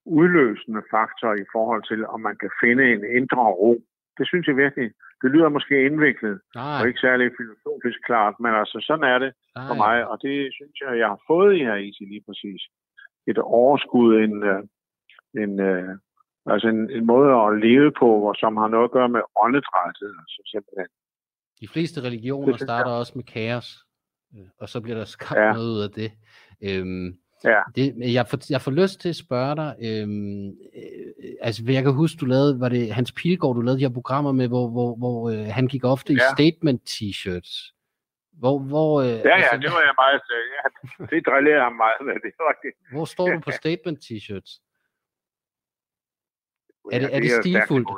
[0.05, 3.73] udløsende faktor i forhold til, om man kan finde en indre ro.
[4.17, 4.89] Det synes jeg virkelig,
[5.21, 6.79] det lyder måske indviklet, Nej.
[6.79, 9.67] og ikke særlig filosofisk klart, men altså sådan er det Nej.
[9.67, 12.61] for mig, og det synes jeg, jeg har fået i Haiti lige præcis.
[13.27, 14.63] Et overskud, en, øh,
[15.43, 15.95] en, øh,
[16.45, 20.11] Altså en, en måde at leve på, hvor, som har noget at gøre med åndedrættet.
[20.21, 20.89] Altså simpelthen.
[21.61, 23.69] De fleste religioner det, starter også med kaos,
[24.35, 25.53] øh, og så bliver der skabt ja.
[25.53, 26.11] noget ud af det.
[26.67, 27.61] Øhm, ja.
[27.75, 31.93] det jeg, får, jeg får lyst til at spørge dig, øhm, øh, altså jeg kan
[31.93, 34.95] huske, du lavede, var det Hans Pilgaard, du lavede de her programmer med, hvor, hvor,
[34.95, 36.17] hvor øh, han gik ofte ja.
[36.17, 37.53] i statement t-shirts.
[38.41, 40.21] Hvor, hvor, øh, ja, ja, altså, det var jeg meget,
[40.55, 40.65] ja,
[41.11, 42.13] det drillede ham meget med.
[42.13, 42.71] Det var det.
[42.93, 44.51] Hvor står du på statement t-shirts?
[46.93, 47.89] Er det, ja, er det, det stilfuldt?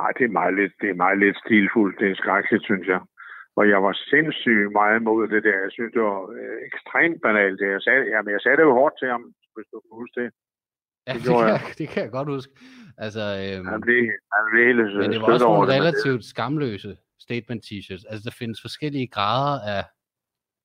[0.00, 2.00] Nej, det er, meget lidt, det er meget lidt stilfuldt.
[2.00, 3.00] Det er skrækkeligt, synes jeg.
[3.58, 5.58] Og jeg var sindssygt meget mod det der.
[5.66, 7.58] Jeg synes, det var øh, ekstremt banalt.
[7.60, 7.68] Det.
[7.76, 9.22] Jeg, sagde, jamen, jeg sagde det jo hårdt til ham,
[9.54, 10.30] hvis du kan huske det.
[11.06, 11.60] Ja, det, det, kan, jeg.
[11.78, 12.52] det kan jeg godt huske.
[13.04, 14.00] Altså, øhm, han blev,
[14.36, 16.96] han blev helt men det var også nogle relativt skamløse
[17.26, 18.04] statement t-shirts.
[18.10, 19.82] Altså, der findes forskellige grader af...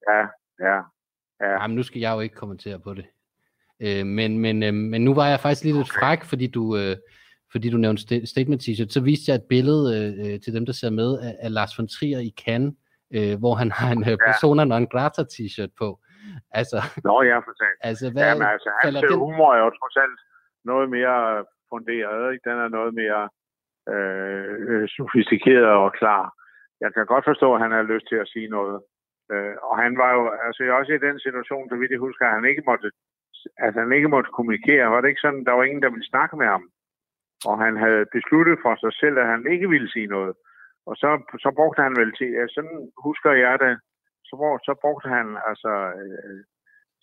[0.10, 0.22] Ja,
[0.68, 0.78] ja,
[1.42, 1.52] ja.
[1.62, 3.06] Jamen, nu skal jeg jo ikke kommentere på det.
[3.86, 6.00] Øh, men, men, øh, men nu var jeg faktisk lidt okay.
[6.00, 6.96] fræk, fordi du, øh,
[7.52, 8.90] fordi du nævnte statement t-shirt.
[8.90, 11.74] Så viste jeg et billede øh, øh, til dem, der ser med, af, af Lars
[11.78, 12.74] von Trier i Cannes,
[13.16, 15.88] øh, hvor han har en øh, persona non grata t-shirt på.
[16.60, 16.78] Altså,
[17.10, 17.54] Nå, ja, for
[17.90, 19.20] Altså, hvad Jamen, altså, hans den...
[19.24, 20.20] humor er jo trods alt
[20.72, 22.50] noget mere funderet, ikke?
[22.50, 23.22] Den er noget mere
[23.94, 26.24] øh, sofistikeret og klar.
[26.84, 28.78] Jeg kan godt forstå, at han har lyst til at sige noget.
[29.32, 32.36] Øh, og han var jo altså også i den situation, så vidt jeg husker, at
[32.38, 32.90] han ikke måtte,
[33.66, 34.92] altså, han ikke måtte kommunikere.
[34.94, 36.64] Var det ikke sådan, der var ingen, der ville snakke med ham?
[37.46, 40.34] Og han havde besluttet for sig selv, at han ikke ville sige noget.
[40.90, 41.10] Og så,
[41.44, 42.78] så brugte han vel til, ja, sådan
[43.08, 43.74] husker jeg det,
[44.30, 44.36] så,
[44.68, 46.40] så brugte han altså, øh,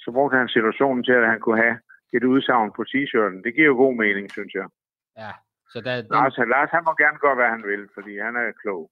[0.05, 1.77] så brugte han situationen til, at han kunne have
[2.17, 3.39] et udsagn på t-shirten.
[3.45, 4.67] Det giver jo god mening, synes jeg.
[5.23, 5.33] Ja,
[5.73, 6.11] så der, den...
[6.17, 8.83] Lars, Lars, han må gerne gøre, hvad han vil, fordi han er klog.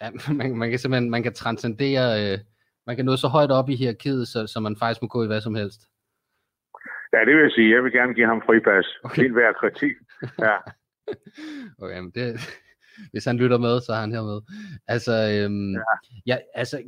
[0.00, 2.38] Ja, man, man kan simpelthen man kan transcendere, øh,
[2.86, 5.26] man kan nå så højt op i hierarkiet, så, så man faktisk må gå i
[5.26, 5.80] hvad som helst.
[7.12, 7.74] Ja, det vil jeg sige.
[7.74, 8.86] Jeg vil gerne give ham fripas.
[9.04, 9.22] Okay.
[9.22, 9.94] Helt hver kritik.
[10.48, 10.56] Ja.
[11.82, 12.40] okay, men det,
[13.12, 14.40] hvis han lytter med, så er han her med.
[14.86, 15.80] Altså, øhm, ja.
[16.26, 16.82] ja, altså,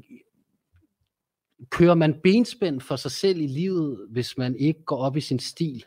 [1.70, 5.38] kører man benspænd for sig selv i livet, hvis man ikke går op i sin
[5.38, 5.84] stil?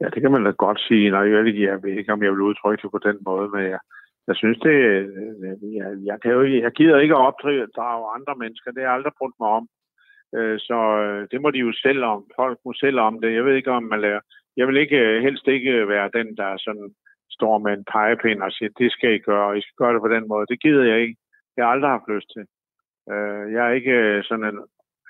[0.00, 1.10] Ja, det kan man da godt sige.
[1.10, 3.80] Nej, jeg, jeg ved ikke, om jeg vil udtrykke det på den måde, men jeg,
[4.28, 4.76] jeg synes det,
[5.78, 8.70] jeg, jeg, kan jo, jeg gider ikke at opdrage andre mennesker.
[8.70, 9.68] Det har jeg aldrig brugt mig om.
[10.36, 12.26] Øh, så øh, det må de jo selv om.
[12.36, 13.34] Folk må selv om det.
[13.34, 14.20] Jeg ved ikke, om man lærer.
[14.56, 16.94] Jeg vil ikke øh, helst ikke være den, der sådan
[17.30, 20.00] står med en pegepind og siger, det skal I gøre, og I skal gøre det
[20.02, 20.46] på den måde.
[20.46, 21.16] Det gider jeg ikke.
[21.56, 22.44] Jeg har aldrig haft lyst til.
[23.12, 24.58] Øh, jeg er ikke øh, sådan en,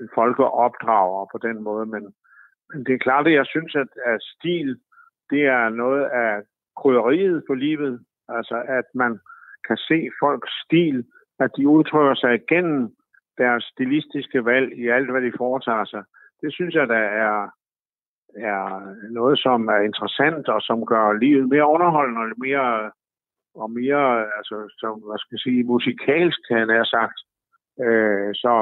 [0.00, 2.02] en folkeopdrager på den måde, men,
[2.70, 4.80] men det er klart, at jeg synes, at, at stil,
[5.30, 6.42] det er noget af
[6.76, 8.00] krydderiet på livet.
[8.28, 9.18] Altså, at man
[9.66, 11.04] kan se folks stil,
[11.38, 12.94] at de udtrykker sig igennem
[13.42, 16.02] deres stilistiske valg i alt, hvad de foretager sig.
[16.42, 17.38] Det synes jeg, der er,
[18.50, 18.62] er
[19.18, 22.90] noget, som er interessant og som gør livet mere underholdende og mere,
[23.54, 24.04] og mere
[24.38, 27.18] altså, som, hvad skal jeg sige, musikalsk, kan jeg sagt.
[27.84, 28.54] Øh, så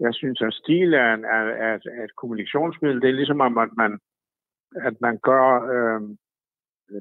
[0.00, 3.02] jeg synes, at stil er, en, er, er, er et kommunikationsmiddel.
[3.02, 3.98] Det er ligesom, at man,
[4.88, 6.00] at man gør, øh,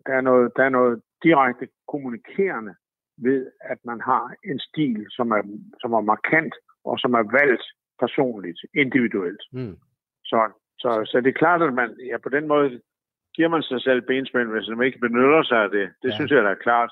[0.05, 2.73] der, er noget, der er noget direkte kommunikerende
[3.17, 5.41] ved, at man har en stil, som er,
[5.81, 6.55] som er markant
[6.85, 7.65] og som er valgt
[7.99, 9.41] personligt, individuelt.
[9.51, 9.75] Mm.
[10.23, 10.39] Så
[10.79, 12.69] så, så det er klart, at man ja, på den måde
[13.35, 15.87] giver man sig selv benspænd, hvis man ikke benytter sig af det.
[16.03, 16.15] Det ja.
[16.15, 16.91] synes jeg da er klart.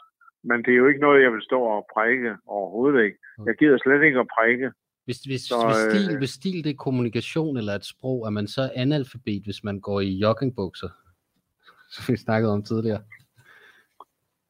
[0.50, 3.18] Men det er jo ikke noget, jeg vil stå og prække overhovedet ikke.
[3.46, 4.72] Jeg gider slet ikke at prække.
[5.06, 8.30] Hvis, hvis, så, hvis, stil, øh, hvis stil det er kommunikation eller et sprog, er
[8.30, 10.89] man så analfabet, hvis man går i joggingbukser?
[11.94, 13.02] Som vi snakkede om tidligere.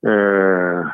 [0.10, 0.86] Øh,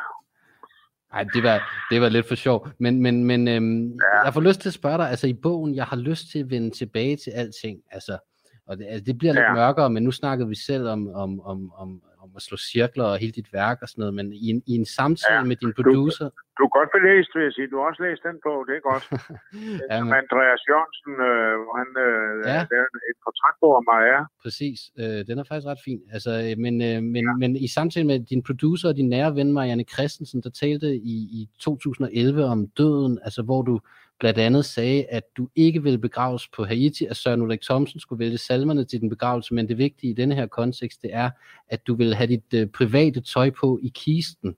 [1.12, 2.68] Nej, det var, det var lidt for sjov.
[2.78, 4.24] Men, men, men øhm, ja.
[4.24, 6.50] jeg får lyst til at spørge dig, altså i bogen, jeg har lyst til at
[6.50, 7.78] vende tilbage til alting.
[7.90, 8.18] Altså,
[8.66, 9.54] og det, altså, det bliver lidt ja.
[9.54, 13.18] mørkere, men nu snakkede vi selv om, om, om, om, om at slå cirkler og
[13.22, 15.48] hele dit værk og sådan noget, men i en, i en samtale ja.
[15.50, 16.26] med din producer...
[16.28, 17.68] Du, du er godt belæst, vil jeg sige.
[17.70, 19.04] Du har også læst den bog, det er godt.
[19.90, 20.12] ja, men...
[20.22, 22.60] Andreas Jørgensen, øh, han øh, ja.
[22.80, 24.20] er et portrætbog om mig, ja.
[24.44, 26.00] Præcis, øh, den er faktisk ret fin.
[26.14, 27.32] Altså, øh, men, øh, men, ja.
[27.42, 31.16] men i samtale med din producer og din nære ven, Marianne Christensen, der talte i,
[31.38, 33.74] i 2011 om døden, altså hvor du
[34.20, 38.18] blandt andet sagde, at du ikke ville begraves på Haiti, at Søren Ulrik Thomsen skulle
[38.18, 41.30] vælge salmerne til den begravelse, men det vigtige i denne her kontekst, det er,
[41.68, 44.56] at du vil have dit øh, private tøj på i kisten.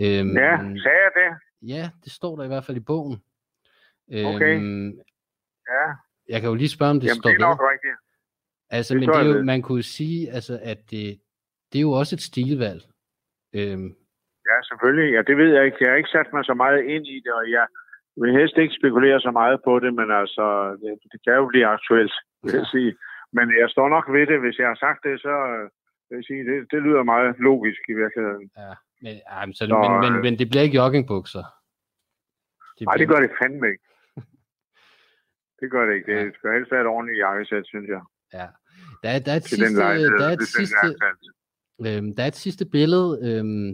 [0.00, 1.30] Øhm, ja, sagde jeg det?
[1.62, 3.22] Ja, det står der i hvert fald i bogen.
[4.08, 4.54] Okay.
[4.56, 4.88] Øhm,
[5.68, 5.86] ja.
[6.28, 7.96] Jeg kan jo lige spørge, om det Jamen, står det er nok rigtigt.
[8.70, 11.20] Altså, det men det er jo, man kunne sige, altså, at det,
[11.72, 12.82] det er jo også et stilvalg.
[13.52, 13.88] Øhm,
[14.50, 15.14] ja, selvfølgelig.
[15.14, 15.76] Ja, det ved jeg ikke.
[15.80, 17.66] Jeg har ikke sat mig så meget ind i det, og jeg,
[18.16, 20.46] jeg vil helst ikke spekulere så meget på det, men altså,
[20.80, 22.92] det, det kan jo blive aktuelt, vil jeg sige.
[23.36, 24.38] Men jeg står nok ved det.
[24.44, 25.34] Hvis jeg har sagt det, så
[26.08, 28.46] vil jeg sige, det, det lyder meget logisk i virkeligheden.
[28.62, 28.72] Ja,
[29.04, 31.44] men, ja, så, så, men, men, men det bliver ikke joggingbukser?
[32.78, 33.84] De nej, det gør det fandme ikke.
[35.60, 36.08] det gør det ikke.
[36.12, 36.32] Det ja.
[36.36, 38.02] skal helst være et ordentligt jakkesæt, synes jeg.
[38.38, 38.48] Ja.
[39.02, 39.76] Der er, der er et sidste,
[40.20, 40.86] der er et sidste,
[41.86, 43.70] øhm, der er et sidste billede, øhm,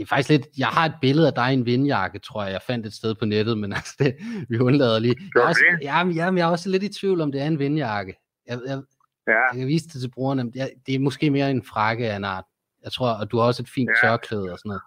[0.00, 2.52] det er faktisk lidt, jeg har et billede af dig i en vindjakke, tror jeg,
[2.52, 4.10] jeg fandt et sted på nettet, men altså det,
[4.50, 5.16] vi undlader lige.
[5.34, 7.58] Jeg er, også, jamen, jamen, jeg er også lidt i tvivl om, det er en
[7.58, 8.12] vindjakke.
[8.48, 8.78] Jeg, jeg,
[9.26, 9.42] ja.
[9.50, 10.42] jeg kan vise det til brugerne.
[10.54, 12.44] Jeg, det er måske mere en frakke af en art.
[12.84, 14.08] Jeg tror, at du har også et fint ja.
[14.08, 14.84] tørklæde og sådan noget.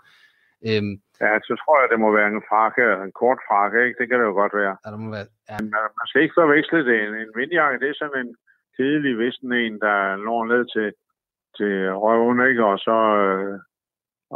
[0.67, 0.93] Øhm,
[1.23, 3.97] Ja, så tror jeg, det må være en frakke, en kort frakke, ikke?
[3.99, 4.75] Det kan det jo godt være.
[4.83, 5.57] Ja, det må være, ja.
[5.59, 6.97] Men uh, man skal ikke forveksle det.
[7.05, 8.35] En, en vindjakke, det er sådan en
[8.77, 9.97] kedelig vissen en, der
[10.27, 10.87] når ned til,
[11.57, 12.63] til røven, ikke?
[12.71, 13.59] Og så, øh,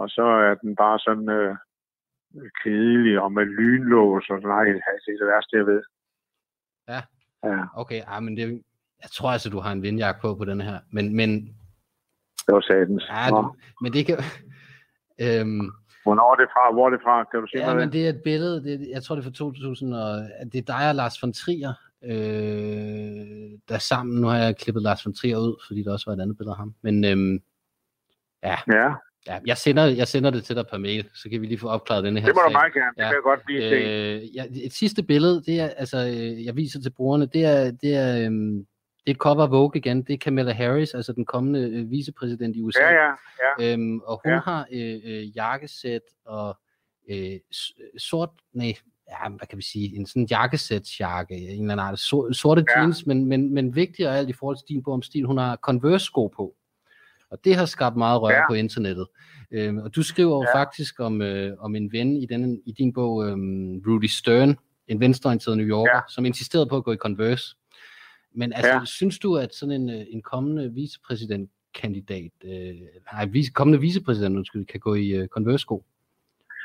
[0.02, 1.56] og så er den bare sådan øh,
[2.64, 4.68] kedelig og med lynlås og noget.
[4.68, 5.82] Det er det værste, jeg ved.
[6.90, 7.02] Ja.
[7.44, 8.44] Ja, Okay, ah, men det,
[9.04, 10.80] jeg tror altså, du har en vindjakke på på den her.
[10.92, 11.30] Men, men,
[12.46, 13.04] det var satans.
[13.10, 14.18] ja, du, men det kan...
[15.22, 15.72] Øhm,
[16.04, 16.74] Hvornår er det fra?
[16.74, 17.24] Hvor er det fra?
[17.24, 17.94] Kan du sige ja, mig men det?
[17.94, 20.12] det er et billede, det, jeg tror det er fra 2000, og
[20.52, 21.74] det er dig og Lars von Trier,
[22.04, 26.10] øh, der er sammen, nu har jeg klippet Lars von Trier ud, fordi der også
[26.10, 27.40] var et andet billede af ham, men øhm,
[28.44, 28.94] ja, Ja,
[29.28, 31.68] ja jeg, sender, jeg sender det til dig per mail, så kan vi lige få
[31.68, 32.52] opklaret denne her det må du sag.
[32.54, 32.92] meget gerne.
[32.96, 33.08] Det Ja.
[33.08, 33.54] kan jeg godt se.
[33.54, 37.72] Øh, ja, et sidste billede, det er, altså, øh, jeg viser til brugerne, det er,
[37.72, 38.66] det er, øhm,
[39.06, 42.62] det er cover Vogue igen, det er Kamala Harris, altså den kommende øh, vicepræsident i
[42.62, 42.80] USA.
[42.84, 43.12] Ja, ja,
[43.60, 43.74] ja.
[43.74, 44.40] Øhm, og hun Ja.
[44.40, 46.58] har øh, øh, jakkesæt og
[47.10, 48.74] øh, s- sort, nej,
[49.10, 52.80] ja, hvad kan vi sige, en sådan jakkesætsjakke, en eller anden art, sor, sorte Ja.
[52.82, 56.28] jeans, men, men, men vigtigere alt i forhold til din om stil, hun har Converse-sko
[56.28, 56.56] på.
[57.32, 58.48] Og det har skabt meget rør Ja.
[58.50, 59.08] på internettet.
[59.52, 60.60] Øhm, og du skriver jo Ja.
[60.60, 64.58] faktisk om, øh, om en ven i, denne, i din bog, øhm, Rudy Stern,
[64.88, 66.02] en venstreorienteret New Yorker, Ja.
[66.08, 67.56] som insisterede på at gå i Converse.
[68.36, 68.86] Men altså, Ja.
[68.86, 72.76] synes du, at sådan en, øh, en kommende vicepræsidentkandidat, øh,
[73.14, 75.84] nej, vice, kommende vicepræsident, undskyld, kan gå i øh, Converse-sko?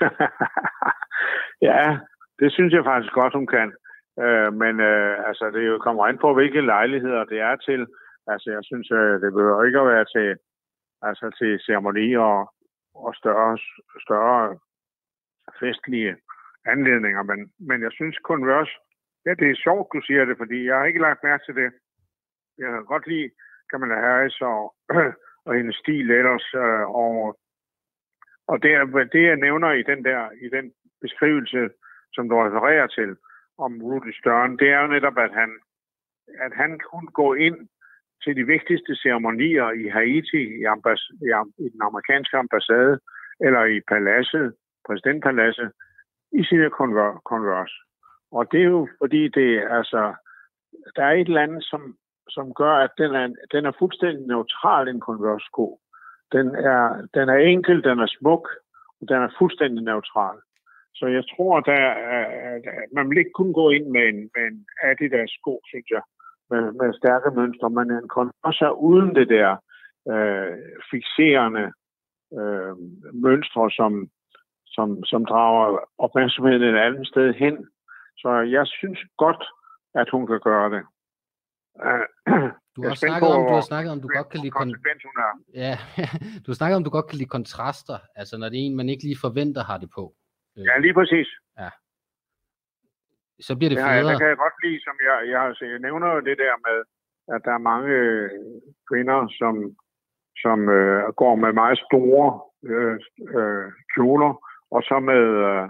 [1.71, 1.99] ja,
[2.41, 3.69] det synes jeg faktisk godt, hun kan.
[4.25, 7.87] Øh, men øh, altså, det jo kommer an på, hvilke lejligheder det er til.
[8.33, 10.29] Altså, jeg synes, øh, det behøver ikke at være til,
[11.03, 12.53] altså, til ceremonier og,
[12.95, 13.59] og større,
[14.07, 14.59] større
[15.61, 16.17] festlige
[16.67, 17.23] anledninger.
[17.23, 18.75] Men, men jeg synes Converse,
[19.27, 21.73] ja, det er sjovt, du siger det, fordi jeg har ikke lagt mærke til det.
[22.59, 23.31] Jeg kan godt lide
[23.71, 24.75] Kamala Harris og,
[25.47, 26.55] og hendes stil ellers.
[26.55, 27.39] Øh, og
[28.47, 28.73] og det,
[29.13, 31.71] det, jeg nævner i den der i den beskrivelse,
[32.13, 33.17] som du refererer til
[33.59, 35.51] om Rudy Stern, det er jo netop, at han,
[36.39, 37.69] at han kunne gå ind
[38.25, 43.01] til de vigtigste ceremonier i Haiti, i, ambass, i, am- i den amerikanske ambassade,
[43.41, 44.55] eller i paladset,
[44.87, 45.73] præsidentpaladset,
[46.33, 47.77] i sine Conver- Converse.
[48.33, 50.15] Og det er jo fordi, det altså,
[50.97, 51.97] der er et eller andet, som,
[52.29, 55.81] som gør, at den er, den er fuldstændig neutral, en Converse-sko.
[56.33, 58.49] Den er, den er enkel, den er smuk,
[59.01, 60.39] og den er fuldstændig neutral.
[60.95, 61.85] Så jeg tror, der,
[62.83, 66.03] at man vil ikke kun gå ind med en, med en Adidas sko, synes jeg,
[66.53, 69.51] med, med stærke mønstre, men en Converse er uden det der
[70.13, 70.53] øh,
[70.91, 71.65] fixerende
[72.39, 72.73] øh,
[73.25, 73.93] mønstre, som,
[74.75, 77.57] som, som drager opmærksomheden et andet sted hen.
[78.23, 79.43] Så jeg synes godt,
[79.95, 80.83] at hun kan gøre det.
[82.77, 84.81] Du har, snakket om, du har snakket om, du godt kan lide kon-
[85.63, 85.75] ja,
[86.45, 88.89] du har snakket om, du godt kan lide kontraster, altså når det er en, man
[88.89, 90.05] ikke lige forventer har det på.
[90.59, 91.29] Øh, Ja, lige præcis.
[93.47, 94.13] Så bliver det jeg, federe.
[94.13, 96.79] det kan jeg godt lide, som jeg, jeg, altså, jeg nævner jo det der med,
[97.35, 98.31] at der er mange øh,
[98.89, 99.55] kvinder, som,
[100.43, 102.27] som øh, går med meget store
[102.71, 102.97] øh,
[103.39, 104.33] øh, kjoler,
[104.75, 105.69] og så med, øh,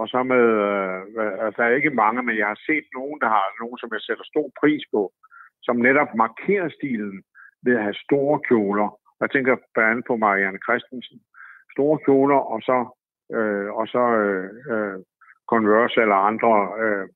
[0.00, 3.28] og så med øh, altså, der er ikke mange, men jeg har set nogen, der
[3.36, 5.02] har nogen, som jeg sætter stor pris på,
[5.66, 7.22] som netop markerer stilen
[7.64, 8.88] ved at have store kjoler.
[9.20, 11.18] Jeg tænker blandt andet på Marianne Christensen.
[11.74, 12.78] Store kjoler, og så,
[13.36, 14.98] øh, og så øh, øh,
[15.52, 17.06] Converse eller andre øh,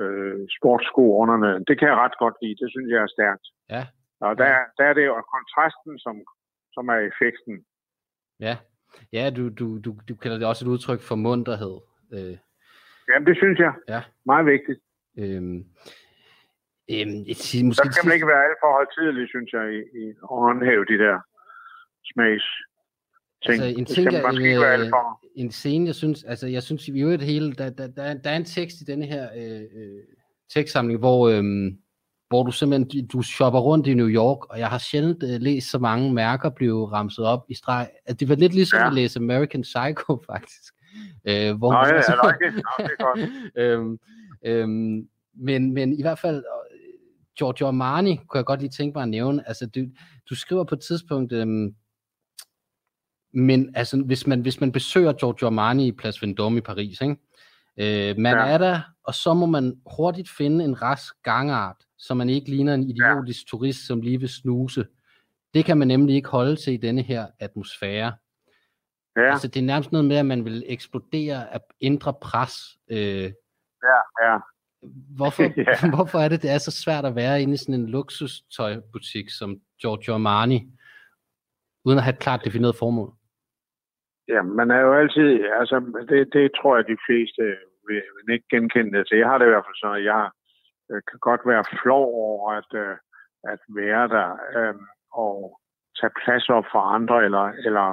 [0.00, 1.64] øh, sportssko under den.
[1.68, 2.56] Det kan jeg ret godt lide.
[2.62, 3.46] Det synes jeg er stærkt.
[3.74, 3.82] Ja.
[4.20, 6.16] Og der, der er det jo kontrasten, som,
[6.74, 7.64] som er effekten.
[8.40, 8.54] Ja,
[9.12, 11.76] ja du, du, du, du kalder det også et udtryk for munterhed.
[12.14, 12.36] Øh,
[13.08, 13.72] Jamen, det synes jeg.
[13.88, 14.00] Ja.
[14.26, 14.80] Meget vigtigt.
[15.18, 15.58] øhm,
[16.92, 20.04] øhm, et, måske Der skal man ikke være alt for højtidelig, synes jeg, i, i
[20.32, 21.16] at håndhæve de der
[22.12, 22.46] smags
[23.46, 23.62] ting.
[23.62, 24.92] Altså, en ting være alt øh,
[25.34, 28.30] en scene, jeg synes, altså jeg synes i øvrigt hele, der, der, der, er- der
[28.30, 30.02] er en tekst i denne her øh, øh,
[30.54, 31.78] tekstsamling, hvor, øhm,
[32.28, 35.70] hvor du simpelthen, du shopper rundt i New York, og jeg har sjældent øh, læst
[35.70, 37.88] så mange mærker blive ramset op i streg.
[38.06, 38.82] At det var lidt ligesom Ja.
[38.82, 38.88] ja.
[38.88, 40.72] at læse American Psycho, faktisk.
[41.28, 42.54] Øh, hvor Nå, ja, så- det?
[42.54, 43.30] Nå, det er godt.
[43.80, 43.98] øhm,
[44.44, 45.08] øhm,
[45.38, 46.42] men, men i hvert fald, øh,
[47.38, 49.48] Giorgio Armani kunne jeg godt lige tænke mig at nævne.
[49.48, 49.80] Altså, du,
[50.30, 51.74] du skriver på et tidspunkt, øhm,
[53.36, 57.16] men altså, hvis man, hvis man besøger Giorgio Armani i Place Vendôme i Paris, ikke?
[57.78, 58.46] Øh, man Ja.
[58.46, 62.74] er der, og så må man hurtigt finde en rask gangart, så man ikke ligner
[62.74, 63.48] en idiotisk ja.
[63.50, 64.86] turist, som lige vil snuse.
[65.54, 68.12] Det kan man nemlig ikke holde til i denne her atmosfære.
[69.16, 72.52] Ja, Altså, det er nærmest noget med, at man vil eksplodere af indre pres.
[72.90, 72.98] Øh,
[73.82, 74.38] ja, ja.
[75.16, 75.90] Hvorfor, Ja.
[75.96, 79.56] hvorfor er det, det er så svært at være inde i sådan en luksustøjbutik som
[79.80, 80.66] Giorgio Armani,
[81.84, 83.14] uden at have et klart defineret formål?
[84.28, 85.76] Ja, man er jo altid, altså
[86.08, 87.42] det, det tror jeg, de fleste
[87.86, 89.18] vil, vil ikke genkende det til.
[89.18, 90.30] Jeg har det i hvert fald sådan, at jeg
[90.90, 92.96] øh, kan godt være flov over at, øh,
[93.52, 94.74] at være der øh,
[95.12, 95.60] og
[96.00, 97.86] tage plads op for andre, eller, eller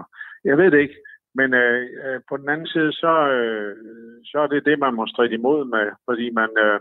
[0.43, 0.99] jeg ved det ikke.
[1.35, 3.75] Men øh, øh på den anden side, så, øh,
[4.25, 6.79] så er det det, man må stride imod med, fordi man, øh,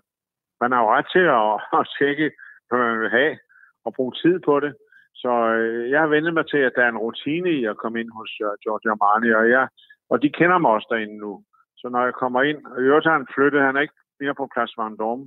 [0.61, 2.27] man har jo ret til at, at tjekke,
[2.69, 3.39] hvad man vil have,
[3.85, 4.73] og bruge tid på det.
[5.15, 8.01] Så øh, jeg har vendt mig til, at der er en rutine i at komme
[8.01, 9.69] ind hos uh, Giorgio Armani, og, jeg,
[10.11, 11.45] og de kender mig også derinde nu.
[11.77, 14.35] Så når jeg kommer ind, og i øvrigt har han flyttet, han er ikke mere
[14.35, 15.25] på Plads Vendôme,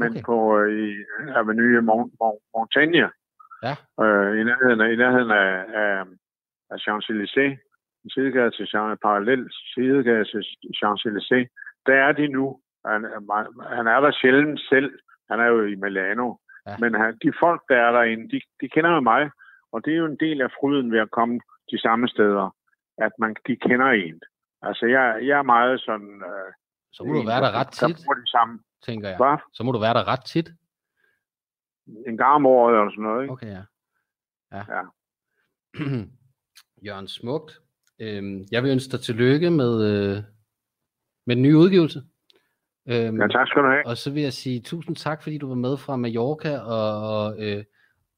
[0.00, 0.22] men okay.
[0.28, 0.88] på øh, i
[1.38, 1.82] Avenue
[2.54, 3.10] Montaigne,
[3.66, 3.74] ja.
[4.04, 5.50] øh, i nærheden, af, i nærheden af,
[5.82, 6.04] af,
[6.72, 7.54] af Champs-Élysées,
[8.04, 10.42] en sidegade til Champs, parallel sidegade til
[10.78, 11.46] Champs-Élysées.
[11.86, 12.60] Der er de nu.
[12.86, 13.00] Han,
[13.76, 14.98] han er der sjældent selv.
[15.30, 16.34] Han er jo i Milano.
[16.66, 16.76] Ja.
[16.78, 19.30] Men han, de folk, der er derinde, de, de kender jo mig.
[19.72, 21.40] Og det er jo en del af fryden ved at komme
[21.70, 22.56] de samme steder,
[22.98, 24.20] at man, de kender en.
[24.62, 26.22] Altså, jeg, jeg er meget sådan...
[26.30, 26.52] Øh,
[26.92, 28.60] så må du være der ret tit, der de samme.
[28.82, 29.16] tænker jeg.
[29.16, 29.36] Hvad?
[29.52, 30.48] Så må du være der ret tit.
[32.06, 33.32] En gang om året eller sådan noget, ikke?
[33.32, 33.62] Okay, ja.
[34.52, 34.64] Ja.
[34.76, 34.82] ja.
[36.86, 37.60] Jørgen Smukt.
[38.00, 40.22] Øhm, jeg vil ønske dig tillykke med, øh,
[41.26, 42.02] med den nye udgivelse.
[42.92, 43.86] Øhm, ja, tak skal du have.
[43.86, 47.64] Og så vil jeg sige tusind tak, fordi du var med fra Mallorca, og, øh,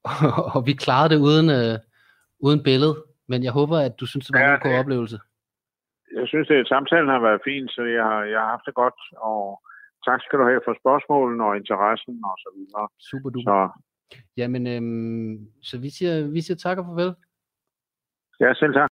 [0.04, 0.16] og,
[0.54, 1.78] og vi klarede det uden, øh,
[2.46, 2.94] uden billede.
[3.30, 5.18] Men jeg håber, at du synes, det var ja, en god oplevelse.
[6.18, 9.62] Jeg synes, at samtalen har været fin, så jeg, jeg har haft det godt, og
[10.06, 12.88] tak skal du have for spørgsmålene og interessen og så videre.
[13.10, 13.68] Super duper.
[13.68, 14.18] Så.
[14.36, 17.14] Jamen, øhm, så vi siger, vi siger tak og farvel.
[18.40, 18.90] Ja, selv tak.